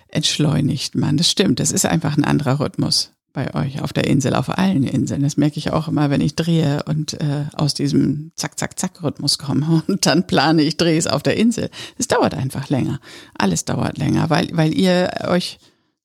entschleunigt 0.08 0.94
man. 0.94 1.16
Das 1.16 1.30
stimmt, 1.30 1.60
das 1.60 1.72
ist 1.72 1.86
einfach 1.86 2.16
ein 2.16 2.24
anderer 2.24 2.60
Rhythmus 2.60 3.12
bei 3.32 3.54
euch 3.54 3.80
auf 3.80 3.92
der 3.92 4.06
Insel, 4.06 4.34
auf 4.34 4.58
allen 4.58 4.82
Inseln. 4.84 5.22
Das 5.22 5.36
merke 5.36 5.58
ich 5.58 5.70
auch 5.72 5.88
immer, 5.88 6.10
wenn 6.10 6.20
ich 6.20 6.34
drehe 6.34 6.82
und 6.84 7.14
äh, 7.20 7.44
aus 7.54 7.74
diesem 7.74 8.32
Zack-Zack-Zack-Rhythmus 8.34 9.38
komme 9.38 9.82
und 9.88 10.06
dann 10.06 10.26
plane 10.26 10.62
ich 10.62 10.76
Drehs 10.76 11.06
auf 11.06 11.22
der 11.22 11.36
Insel. 11.36 11.70
Es 11.96 12.08
dauert 12.08 12.34
einfach 12.34 12.68
länger. 12.68 13.00
Alles 13.38 13.64
dauert 13.64 13.98
länger, 13.98 14.30
weil, 14.30 14.48
weil 14.52 14.74
ihr 14.74 15.10
euch, 15.28 15.58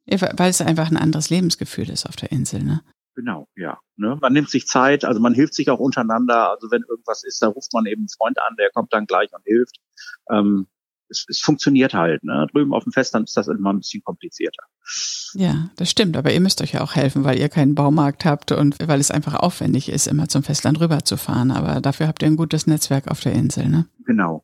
weil 0.05 0.49
es 0.49 0.61
einfach 0.61 0.91
ein 0.91 0.97
anderes 0.97 1.29
Lebensgefühl 1.29 1.89
ist 1.89 2.05
auf 2.05 2.15
der 2.15 2.31
Insel, 2.31 2.63
ne? 2.63 2.81
Genau, 3.15 3.47
ja. 3.55 3.79
Ne? 3.95 4.17
Man 4.21 4.33
nimmt 4.33 4.49
sich 4.49 4.67
Zeit, 4.67 5.05
also 5.05 5.19
man 5.19 5.33
hilft 5.33 5.53
sich 5.53 5.69
auch 5.69 5.79
untereinander. 5.79 6.51
Also 6.51 6.69
wenn 6.69 6.83
irgendwas 6.83 7.23
ist, 7.23 7.41
da 7.41 7.47
ruft 7.47 7.73
man 7.73 7.85
eben 7.85 8.01
einen 8.01 8.09
Freund 8.09 8.37
an, 8.39 8.55
der 8.57 8.69
kommt 8.71 8.93
dann 8.93 9.05
gleich 9.05 9.33
und 9.33 9.43
hilft. 9.45 9.77
Ähm, 10.29 10.67
es, 11.09 11.25
es 11.29 11.39
funktioniert 11.39 11.93
halt. 11.93 12.23
Ne? 12.23 12.47
Drüben 12.51 12.73
auf 12.73 12.83
dem 12.83 12.91
Festland 12.91 13.27
ist 13.29 13.37
das 13.37 13.47
immer 13.47 13.71
ein 13.71 13.79
bisschen 13.79 14.03
komplizierter. 14.03 14.63
Ja, 15.33 15.69
das 15.77 15.89
stimmt. 15.89 16.17
Aber 16.17 16.31
ihr 16.33 16.41
müsst 16.41 16.61
euch 16.61 16.73
ja 16.73 16.81
auch 16.81 16.95
helfen, 16.95 17.23
weil 17.23 17.39
ihr 17.39 17.49
keinen 17.49 17.75
Baumarkt 17.75 18.25
habt 18.25 18.51
und 18.51 18.75
weil 18.85 18.99
es 18.99 19.11
einfach 19.11 19.35
aufwendig 19.35 19.89
ist, 19.89 20.07
immer 20.07 20.27
zum 20.27 20.43
Festland 20.43 20.79
rüberzufahren. 20.79 21.51
Aber 21.51 21.81
dafür 21.81 22.07
habt 22.07 22.21
ihr 22.21 22.27
ein 22.27 22.37
gutes 22.37 22.67
Netzwerk 22.67 23.09
auf 23.09 23.21
der 23.21 23.33
Insel, 23.33 23.69
ne? 23.69 23.85
Genau. 24.05 24.43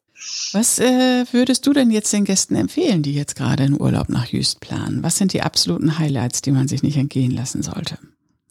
Was 0.54 0.80
äh, 0.80 1.26
würdest 1.32 1.66
du 1.66 1.74
denn 1.74 1.90
jetzt 1.90 2.14
den 2.14 2.26
Gästen 2.26 2.56
empfehlen, 2.56 3.02
die 3.02 3.14
jetzt 3.14 3.36
gerade 3.36 3.64
einen 3.64 3.82
Urlaub 3.82 4.10
nach 4.10 4.28
Jüst 4.28 4.60
planen? 4.60 5.02
Was 5.02 5.18
sind 5.18 5.34
die 5.34 5.42
absoluten 5.42 5.98
Highlights, 5.98 6.42
die 6.42 6.52
man 6.52 6.68
sich 6.68 6.84
nicht 6.84 6.98
entgehen 6.98 7.32
lassen 7.32 7.64
sollte? 7.64 7.98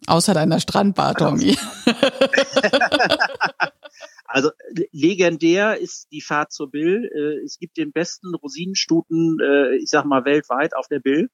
Außer 0.07 0.33
deiner 0.33 0.59
Strandbar, 0.59 1.15
Tommy. 1.15 1.57
Also 4.33 4.51
legendär 4.91 5.77
ist 5.79 6.07
die 6.11 6.21
Fahrt 6.21 6.51
zur 6.53 6.71
Bill. 6.71 7.09
Äh, 7.13 7.43
es 7.43 7.57
gibt 7.59 7.77
den 7.77 7.91
besten 7.91 8.33
Rosinenstuten, 8.33 9.37
äh, 9.41 9.75
ich 9.75 9.89
sag 9.89 10.05
mal 10.05 10.23
weltweit 10.23 10.75
auf 10.75 10.87
der 10.87 10.99
Bill. 10.99 11.29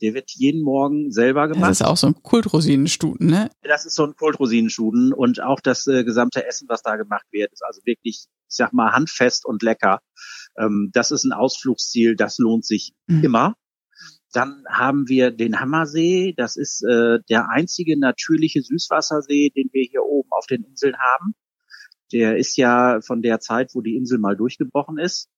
Der 0.00 0.14
wird 0.14 0.30
jeden 0.30 0.62
Morgen 0.62 1.10
selber 1.10 1.48
gemacht. 1.48 1.70
Das 1.70 1.80
ist 1.80 1.86
auch 1.86 1.96
so 1.96 2.06
ein 2.06 2.22
Kultrosinenstuten, 2.22 3.26
ne? 3.26 3.50
Das 3.62 3.84
ist 3.84 3.94
so 3.94 4.04
ein 4.04 4.16
Kultrosinenstuten 4.16 5.12
und 5.12 5.42
auch 5.42 5.60
das 5.60 5.86
äh, 5.86 6.04
gesamte 6.04 6.46
Essen, 6.46 6.68
was 6.68 6.82
da 6.82 6.96
gemacht 6.96 7.26
wird, 7.32 7.52
ist 7.52 7.64
also 7.64 7.82
wirklich, 7.84 8.26
ich 8.48 8.56
sag 8.56 8.72
mal 8.72 8.92
handfest 8.92 9.44
und 9.44 9.62
lecker. 9.62 10.00
Ähm, 10.56 10.90
das 10.94 11.10
ist 11.10 11.24
ein 11.24 11.32
Ausflugsziel, 11.32 12.16
das 12.16 12.38
lohnt 12.38 12.64
sich 12.64 12.94
mhm. 13.06 13.24
immer. 13.24 13.54
Dann 14.32 14.64
haben 14.68 15.08
wir 15.08 15.30
den 15.30 15.60
Hammersee. 15.60 16.34
Das 16.36 16.56
ist 16.56 16.84
äh, 16.84 17.18
der 17.28 17.48
einzige 17.50 17.98
natürliche 17.98 18.62
Süßwassersee, 18.62 19.50
den 19.50 19.70
wir 19.72 19.84
hier 19.90 20.04
oben 20.04 20.30
auf 20.32 20.46
den 20.46 20.64
Inseln 20.64 20.96
haben. 20.98 21.34
Der 22.12 22.36
ist 22.36 22.56
ja 22.56 23.00
von 23.00 23.22
der 23.22 23.40
Zeit, 23.40 23.70
wo 23.74 23.80
die 23.80 23.96
Insel 23.96 24.18
mal 24.18 24.36
durchgebrochen 24.36 24.98
ist. 24.98 25.28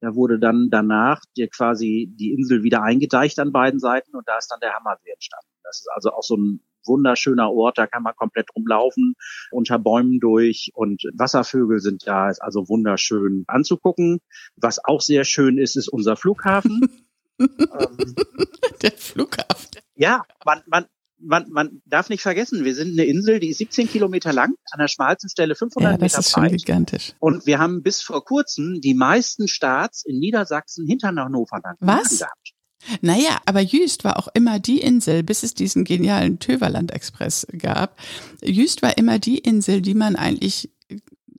Da 0.00 0.14
wurde 0.14 0.38
dann 0.38 0.68
danach 0.70 1.20
der 1.36 1.48
quasi 1.48 2.10
die 2.18 2.32
Insel 2.32 2.62
wieder 2.62 2.82
eingedeicht 2.82 3.38
an 3.38 3.52
beiden 3.52 3.78
Seiten 3.78 4.16
und 4.16 4.26
da 4.26 4.38
ist 4.38 4.48
dann 4.48 4.60
der 4.60 4.74
Hammersee 4.74 5.10
entstanden. 5.10 5.50
Das 5.62 5.80
ist 5.80 5.88
also 5.94 6.10
auch 6.12 6.22
so 6.22 6.36
ein 6.36 6.60
wunderschöner 6.86 7.50
Ort, 7.50 7.76
da 7.76 7.86
kann 7.86 8.02
man 8.02 8.14
komplett 8.16 8.48
rumlaufen, 8.56 9.14
unter 9.50 9.78
Bäumen 9.78 10.18
durch 10.18 10.70
und 10.74 11.02
Wasservögel 11.14 11.80
sind 11.80 12.06
da, 12.06 12.30
ist 12.30 12.40
also 12.40 12.68
wunderschön 12.68 13.44
anzugucken. 13.46 14.20
Was 14.56 14.82
auch 14.82 15.02
sehr 15.02 15.24
schön 15.24 15.58
ist, 15.58 15.76
ist 15.76 15.88
unser 15.88 16.16
Flughafen. 16.16 16.80
ähm, 17.40 18.14
der 18.82 18.92
Flughafen. 18.92 19.80
Ja, 19.96 20.24
man, 20.44 20.62
man, 20.66 20.86
man, 21.18 21.50
man 21.50 21.82
darf 21.84 22.08
nicht 22.08 22.22
vergessen, 22.22 22.64
wir 22.64 22.74
sind 22.74 22.92
eine 22.92 23.04
Insel, 23.04 23.40
die 23.40 23.48
ist 23.48 23.58
17 23.58 23.88
Kilometer 23.88 24.32
lang, 24.32 24.54
an 24.70 24.78
der 24.78 24.88
schmalsten 24.88 25.28
Stelle 25.28 25.54
500 25.54 25.92
ja, 25.92 25.98
das 25.98 26.12
Meter 26.12 26.18
ist 26.20 26.30
schon 26.30 26.48
gigantisch. 26.48 27.12
Und 27.18 27.46
wir 27.46 27.58
haben 27.58 27.82
bis 27.82 28.02
vor 28.02 28.24
kurzem 28.24 28.80
die 28.80 28.94
meisten 28.94 29.48
Starts 29.48 30.04
in 30.04 30.18
Niedersachsen 30.18 30.86
hinter 30.86 31.08
Hannover 31.08 31.60
lang 31.62 31.76
Was? 31.80 32.18
gehabt. 32.18 32.54
Naja, 33.02 33.38
aber 33.44 33.60
Jüst 33.60 34.04
war 34.04 34.18
auch 34.18 34.28
immer 34.32 34.58
die 34.58 34.80
Insel, 34.80 35.22
bis 35.22 35.42
es 35.42 35.52
diesen 35.52 35.84
genialen 35.84 36.38
Töverland-Express 36.38 37.48
gab. 37.58 37.98
Jüst 38.42 38.80
war 38.80 38.96
immer 38.96 39.18
die 39.18 39.38
Insel, 39.38 39.82
die 39.82 39.94
man 39.94 40.16
eigentlich 40.16 40.70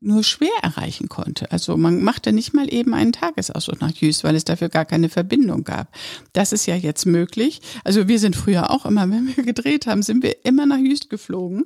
nur 0.01 0.23
schwer 0.23 0.49
erreichen 0.63 1.09
konnte. 1.09 1.51
Also 1.51 1.77
man 1.77 2.03
machte 2.03 2.33
nicht 2.33 2.53
mal 2.53 2.71
eben 2.73 2.93
einen 2.93 3.13
Tagesausflug 3.13 3.79
nach 3.81 3.91
Jüst, 3.91 4.23
weil 4.23 4.35
es 4.35 4.43
dafür 4.43 4.69
gar 4.69 4.85
keine 4.85 5.09
Verbindung 5.09 5.63
gab. 5.63 5.95
Das 6.33 6.51
ist 6.51 6.65
ja 6.65 6.75
jetzt 6.75 7.05
möglich. 7.05 7.61
Also 7.83 8.07
wir 8.07 8.19
sind 8.19 8.35
früher 8.35 8.71
auch 8.71 8.85
immer, 8.85 9.09
wenn 9.09 9.35
wir 9.35 9.43
gedreht 9.43 9.85
haben, 9.85 10.01
sind 10.01 10.23
wir 10.23 10.43
immer 10.43 10.65
nach 10.65 10.79
Jüst 10.79 11.09
geflogen. 11.09 11.65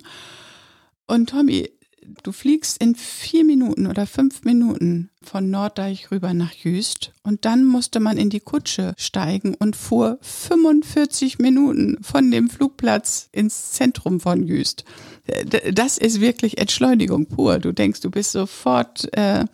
Und 1.08 1.30
Tommy, 1.30 1.70
du 2.24 2.32
fliegst 2.32 2.82
in 2.82 2.96
vier 2.96 3.44
Minuten 3.44 3.88
oder 3.88 4.06
fünf 4.06 4.44
Minuten 4.44 5.10
von 5.22 5.50
Norddeich 5.50 6.12
rüber 6.12 6.34
nach 6.34 6.54
Jüst 6.54 7.12
und 7.24 7.46
dann 7.46 7.66
musste 7.66 8.00
man 8.00 8.18
in 8.18 8.30
die 8.30 8.40
Kutsche 8.40 8.94
steigen 8.98 9.56
und 9.56 9.76
fuhr 9.76 10.18
45 10.22 11.40
Minuten 11.40 11.98
von 12.02 12.30
dem 12.32 12.50
Flugplatz 12.50 13.30
ins 13.32 13.72
Zentrum 13.72 14.20
von 14.20 14.44
Jüst. 14.44 14.86
Das 15.72 15.98
ist 15.98 16.22
wirklich 16.22 16.58
Entschleunigung 16.60 17.26
pur. 17.26 17.60
Du 17.60 17.72
denkst, 17.72 18.02
du 18.02 18.12
bist 18.12 18.32
sofort 18.32 19.12
äh, 19.18 19.46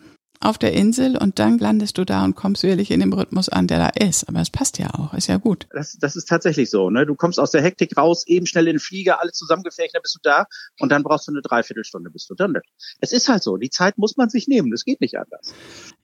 auf 0.44 0.58
der 0.58 0.72
Insel 0.72 1.16
und 1.16 1.38
dann 1.38 1.58
landest 1.58 1.98
du 1.98 2.04
da 2.04 2.24
und 2.24 2.34
kommst 2.34 2.62
wirklich 2.62 2.90
in 2.90 3.00
dem 3.00 3.12
Rhythmus 3.12 3.48
an, 3.48 3.66
der 3.66 3.78
da 3.78 3.88
ist. 3.88 4.28
Aber 4.28 4.40
es 4.40 4.50
passt 4.50 4.78
ja 4.78 4.90
auch, 4.94 5.14
ist 5.14 5.28
ja 5.28 5.36
gut. 5.36 5.66
Das, 5.70 5.96
das 5.98 6.16
ist 6.16 6.28
tatsächlich 6.28 6.70
so. 6.70 6.90
Ne? 6.90 7.06
Du 7.06 7.14
kommst 7.14 7.38
aus 7.38 7.50
der 7.50 7.62
Hektik 7.62 7.96
raus, 7.96 8.26
eben 8.26 8.46
schnell 8.46 8.66
in 8.66 8.74
den 8.74 8.80
Flieger, 8.80 9.20
alle 9.20 9.32
zusammengefecht, 9.32 9.94
dann 9.94 10.02
bist 10.02 10.16
du 10.16 10.20
da 10.22 10.46
und 10.80 10.90
dann 10.90 11.02
brauchst 11.02 11.28
du 11.28 11.32
eine 11.32 11.42
Dreiviertelstunde, 11.42 12.10
bis 12.10 12.26
du 12.26 12.34
dann. 12.34 12.54
Es 13.00 13.12
ist 13.12 13.28
halt 13.28 13.42
so, 13.42 13.56
die 13.56 13.70
Zeit 13.70 13.98
muss 13.98 14.16
man 14.16 14.28
sich 14.28 14.48
nehmen, 14.48 14.70
das 14.70 14.84
geht 14.84 15.00
nicht 15.00 15.16
anders. 15.18 15.54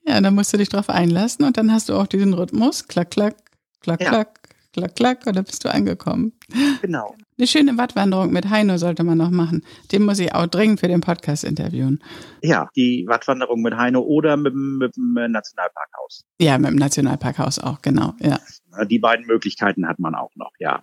Ja, 0.05 0.19
dann 0.21 0.35
musst 0.35 0.53
du 0.53 0.57
dich 0.57 0.69
drauf 0.69 0.89
einlassen 0.89 1.45
und 1.45 1.57
dann 1.57 1.71
hast 1.71 1.89
du 1.89 1.93
auch 1.93 2.07
diesen 2.07 2.33
Rhythmus, 2.33 2.87
klack, 2.87 3.11
klack, 3.11 3.35
klack, 3.81 4.01
ja. 4.01 4.09
klack, 4.09 4.39
klack, 4.73 4.95
klack, 4.95 5.27
und 5.27 5.35
dann 5.35 5.43
bist 5.43 5.63
du 5.65 5.73
angekommen. 5.73 6.33
Genau. 6.81 7.15
Eine 7.37 7.47
schöne 7.47 7.77
Wattwanderung 7.77 8.31
mit 8.31 8.49
Heino 8.49 8.77
sollte 8.77 9.03
man 9.03 9.17
noch 9.17 9.29
machen. 9.29 9.63
Den 9.91 10.03
muss 10.03 10.19
ich 10.19 10.33
auch 10.33 10.47
dringend 10.47 10.79
für 10.79 10.87
den 10.87 11.01
Podcast 11.01 11.43
interviewen. 11.43 12.03
Ja, 12.41 12.69
die 12.75 13.05
Wattwanderung 13.07 13.61
mit 13.61 13.75
Heino 13.75 14.01
oder 14.01 14.35
mit, 14.37 14.53
mit 14.53 14.95
dem 14.95 15.13
Nationalparkhaus. 15.13 16.25
Ja, 16.39 16.57
mit 16.57 16.71
dem 16.71 16.77
Nationalparkhaus 16.77 17.59
auch, 17.59 17.81
genau, 17.81 18.13
ja. 18.19 18.39
Die 18.85 18.99
beiden 18.99 19.25
Möglichkeiten 19.25 19.87
hat 19.87 19.99
man 19.99 20.15
auch 20.15 20.31
noch, 20.35 20.51
ja. 20.59 20.81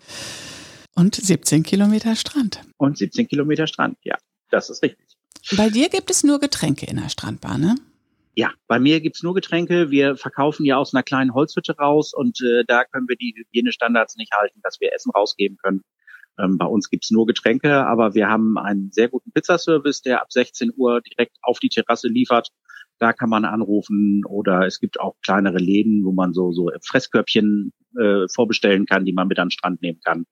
Und 0.94 1.14
17 1.14 1.62
Kilometer 1.62 2.16
Strand. 2.16 2.62
Und 2.78 2.96
17 2.96 3.28
Kilometer 3.28 3.66
Strand, 3.66 3.98
ja. 4.02 4.16
Das 4.50 4.70
ist 4.70 4.82
richtig. 4.82 5.06
Bei 5.56 5.68
dir 5.68 5.88
gibt 5.88 6.10
es 6.10 6.24
nur 6.24 6.40
Getränke 6.40 6.86
in 6.86 6.96
der 6.96 7.08
Strandbahn, 7.08 7.60
ne? 7.60 7.74
Ja, 8.38 8.52
bei 8.66 8.78
mir 8.78 9.00
gibt's 9.00 9.22
nur 9.22 9.32
Getränke. 9.32 9.90
Wir 9.90 10.14
verkaufen 10.14 10.66
ja 10.66 10.76
aus 10.76 10.92
einer 10.92 11.02
kleinen 11.02 11.32
Holzhütte 11.32 11.74
raus 11.78 12.12
und 12.12 12.38
äh, 12.42 12.64
da 12.66 12.84
können 12.84 13.08
wir 13.08 13.16
die 13.16 13.34
Hygienestandards 13.34 14.16
nicht 14.16 14.32
halten, 14.32 14.60
dass 14.62 14.78
wir 14.78 14.92
Essen 14.92 15.10
rausgeben 15.10 15.56
können. 15.56 15.80
Ähm, 16.38 16.58
bei 16.58 16.66
uns 16.66 16.90
gibt's 16.90 17.10
nur 17.10 17.24
Getränke, 17.26 17.86
aber 17.86 18.14
wir 18.14 18.28
haben 18.28 18.58
einen 18.58 18.92
sehr 18.92 19.08
guten 19.08 19.32
Pizzaservice, 19.32 20.02
der 20.02 20.20
ab 20.20 20.30
16 20.30 20.70
Uhr 20.76 21.00
direkt 21.00 21.38
auf 21.40 21.60
die 21.60 21.70
Terrasse 21.70 22.08
liefert. 22.08 22.50
Da 22.98 23.14
kann 23.14 23.30
man 23.30 23.46
anrufen 23.46 24.22
oder 24.28 24.66
es 24.66 24.80
gibt 24.80 25.00
auch 25.00 25.14
kleinere 25.24 25.58
Läden, 25.58 26.04
wo 26.04 26.12
man 26.12 26.34
so, 26.34 26.52
so 26.52 26.70
Fresskörbchen 26.84 27.72
äh, 27.98 28.26
vorbestellen 28.34 28.84
kann, 28.84 29.06
die 29.06 29.14
man 29.14 29.28
mit 29.28 29.38
an 29.38 29.46
den 29.46 29.52
Strand 29.52 29.80
nehmen 29.80 30.00
kann. 30.04 30.26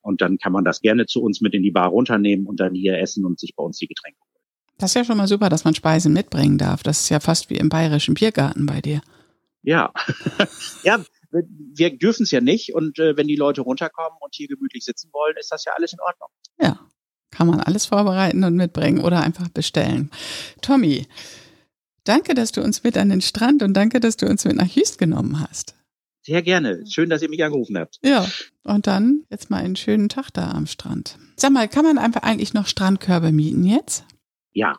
Und 0.00 0.22
dann 0.22 0.38
kann 0.38 0.52
man 0.52 0.64
das 0.64 0.80
gerne 0.80 1.06
zu 1.06 1.22
uns 1.22 1.40
mit 1.40 1.54
in 1.54 1.62
die 1.62 1.70
Bar 1.70 1.90
runternehmen 1.90 2.46
und 2.46 2.58
dann 2.58 2.74
hier 2.74 2.98
essen 2.98 3.24
und 3.24 3.38
sich 3.38 3.54
bei 3.54 3.62
uns 3.62 3.78
die 3.78 3.86
Getränke. 3.86 4.18
Das 4.78 4.90
ist 4.90 4.94
ja 4.94 5.04
schon 5.04 5.16
mal 5.16 5.28
super, 5.28 5.48
dass 5.48 5.64
man 5.64 5.74
Speisen 5.74 6.12
mitbringen 6.12 6.58
darf. 6.58 6.82
Das 6.82 7.00
ist 7.00 7.08
ja 7.08 7.20
fast 7.20 7.50
wie 7.50 7.56
im 7.56 7.68
bayerischen 7.68 8.14
Biergarten 8.14 8.66
bei 8.66 8.80
dir. 8.80 9.00
Ja, 9.62 9.92
ja, 10.82 11.02
wir 11.30 11.96
dürfen 11.96 12.24
es 12.24 12.30
ja 12.30 12.40
nicht. 12.40 12.74
Und 12.74 12.98
äh, 12.98 13.16
wenn 13.16 13.28
die 13.28 13.36
Leute 13.36 13.62
runterkommen 13.62 14.18
und 14.20 14.34
hier 14.34 14.48
gemütlich 14.48 14.84
sitzen 14.84 15.10
wollen, 15.12 15.36
ist 15.38 15.50
das 15.50 15.64
ja 15.64 15.72
alles 15.76 15.92
in 15.92 16.00
Ordnung. 16.00 16.28
Ja, 16.60 16.80
kann 17.30 17.46
man 17.46 17.60
alles 17.60 17.86
vorbereiten 17.86 18.44
und 18.44 18.54
mitbringen 18.54 19.00
oder 19.00 19.22
einfach 19.22 19.48
bestellen. 19.48 20.10
Tommy, 20.60 21.06
danke, 22.04 22.34
dass 22.34 22.52
du 22.52 22.62
uns 22.62 22.84
mit 22.84 22.96
an 22.96 23.10
den 23.10 23.20
Strand 23.20 23.62
und 23.62 23.74
danke, 23.74 24.00
dass 24.00 24.16
du 24.16 24.26
uns 24.26 24.44
mit 24.44 24.56
nach 24.56 24.68
Jüst 24.68 24.98
genommen 24.98 25.40
hast. 25.40 25.74
Sehr 26.22 26.42
gerne. 26.42 26.82
Schön, 26.86 27.10
dass 27.10 27.20
ihr 27.20 27.28
mich 27.28 27.44
angerufen 27.44 27.76
habt. 27.76 27.98
Ja, 28.02 28.26
und 28.62 28.86
dann 28.86 29.24
jetzt 29.28 29.50
mal 29.50 29.58
einen 29.58 29.76
schönen 29.76 30.08
Tag 30.08 30.30
da 30.32 30.52
am 30.52 30.66
Strand. 30.66 31.18
Sag 31.36 31.52
mal, 31.52 31.68
kann 31.68 31.84
man 31.84 31.98
einfach 31.98 32.22
eigentlich 32.22 32.54
noch 32.54 32.66
Strandkörbe 32.66 33.30
mieten 33.30 33.64
jetzt? 33.64 34.04
Ja, 34.54 34.78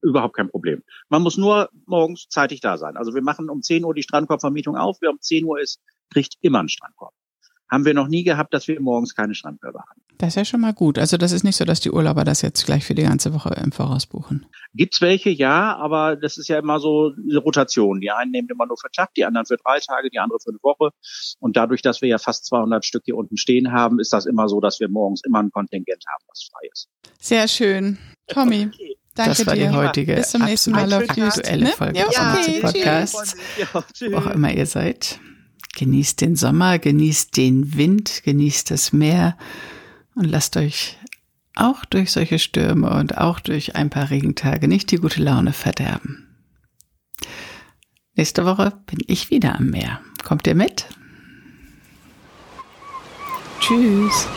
überhaupt 0.00 0.36
kein 0.36 0.48
Problem. 0.48 0.82
Man 1.08 1.22
muss 1.22 1.36
nur 1.36 1.68
morgens 1.86 2.28
zeitig 2.28 2.60
da 2.60 2.78
sein. 2.78 2.96
Also 2.96 3.14
wir 3.14 3.22
machen 3.22 3.50
um 3.50 3.62
10 3.62 3.84
Uhr 3.84 3.94
die 3.94 4.02
Strandkorbvermietung 4.02 4.76
auf. 4.76 4.98
Wer 5.00 5.10
um 5.10 5.20
10 5.20 5.44
Uhr 5.44 5.60
ist, 5.60 5.80
kriegt 6.10 6.36
immer 6.40 6.60
einen 6.60 6.68
Strandkorb. 6.68 7.12
Haben 7.70 7.84
wir 7.84 7.92
noch 7.92 8.08
nie 8.08 8.24
gehabt, 8.24 8.54
dass 8.54 8.66
wir 8.66 8.80
morgens 8.80 9.14
keine 9.14 9.34
Strandkörbe 9.34 9.80
haben. 9.80 10.00
Das 10.16 10.28
ist 10.28 10.36
ja 10.36 10.44
schon 10.46 10.62
mal 10.62 10.72
gut. 10.72 10.98
Also 10.98 11.18
das 11.18 11.32
ist 11.32 11.44
nicht 11.44 11.56
so, 11.56 11.66
dass 11.66 11.80
die 11.80 11.90
Urlauber 11.90 12.24
das 12.24 12.40
jetzt 12.40 12.64
gleich 12.64 12.84
für 12.84 12.94
die 12.94 13.02
ganze 13.02 13.34
Woche 13.34 13.54
im 13.62 13.72
Voraus 13.72 14.06
buchen. 14.06 14.46
Gibt's 14.72 15.02
welche, 15.02 15.28
ja, 15.28 15.76
aber 15.76 16.16
das 16.16 16.38
ist 16.38 16.48
ja 16.48 16.58
immer 16.58 16.80
so 16.80 17.12
eine 17.12 17.38
Rotation. 17.38 18.00
Die 18.00 18.10
einen 18.10 18.30
nehmen 18.30 18.48
immer 18.48 18.66
nur 18.66 18.78
für 18.78 18.90
Tag, 18.90 19.12
die 19.14 19.24
anderen 19.26 19.46
für 19.46 19.56
drei 19.56 19.80
Tage, 19.80 20.08
die 20.08 20.18
andere 20.18 20.38
für 20.40 20.50
eine 20.50 20.58
Woche. 20.62 20.92
Und 21.40 21.58
dadurch, 21.58 21.82
dass 21.82 22.00
wir 22.00 22.08
ja 22.08 22.18
fast 22.18 22.46
200 22.46 22.86
Stück 22.86 23.02
hier 23.04 23.16
unten 23.16 23.36
stehen 23.36 23.70
haben, 23.70 24.00
ist 24.00 24.14
das 24.14 24.24
immer 24.24 24.48
so, 24.48 24.60
dass 24.60 24.80
wir 24.80 24.88
morgens 24.88 25.22
immer 25.24 25.40
ein 25.40 25.50
Kontingent 25.50 26.04
haben, 26.08 26.24
was 26.28 26.48
frei 26.50 26.68
ist. 26.72 26.88
Sehr 27.20 27.48
schön. 27.48 27.98
Tommy. 28.28 28.70
Okay. 28.72 28.97
Danke 29.18 29.30
das 29.30 29.46
war 29.48 29.54
dir. 29.56 29.68
die 29.68 29.74
heutige 29.74 30.14
Bis 30.14 30.30
zum 30.30 30.44
nächsten 30.44 30.70
Mal 30.70 30.92
auf 30.92 31.10
aktuelle 31.10 31.64
ne? 31.64 31.70
Folge 31.72 31.98
ja, 31.98 32.34
okay. 32.34 32.60
des 32.60 32.72
Podcasts. 32.72 33.36
Wo 34.12 34.16
auch 34.16 34.26
immer 34.28 34.52
ihr 34.52 34.66
seid. 34.66 35.18
Genießt 35.76 36.20
den 36.20 36.36
Sommer, 36.36 36.78
genießt 36.78 37.36
den 37.36 37.76
Wind, 37.76 38.22
genießt 38.22 38.70
das 38.70 38.92
Meer 38.92 39.36
und 40.14 40.24
lasst 40.24 40.56
euch 40.56 40.98
auch 41.56 41.84
durch 41.84 42.12
solche 42.12 42.38
Stürme 42.38 42.90
und 42.90 43.18
auch 43.18 43.40
durch 43.40 43.74
ein 43.74 43.90
paar 43.90 44.10
Regentage 44.10 44.68
nicht 44.68 44.92
die 44.92 44.98
gute 44.98 45.20
Laune 45.20 45.52
verderben. 45.52 46.28
Nächste 48.14 48.44
Woche 48.44 48.72
bin 48.86 49.00
ich 49.08 49.30
wieder 49.30 49.56
am 49.56 49.66
Meer. 49.66 50.00
Kommt 50.22 50.46
ihr 50.46 50.54
mit? 50.54 50.86
Tschüss. 53.58 54.28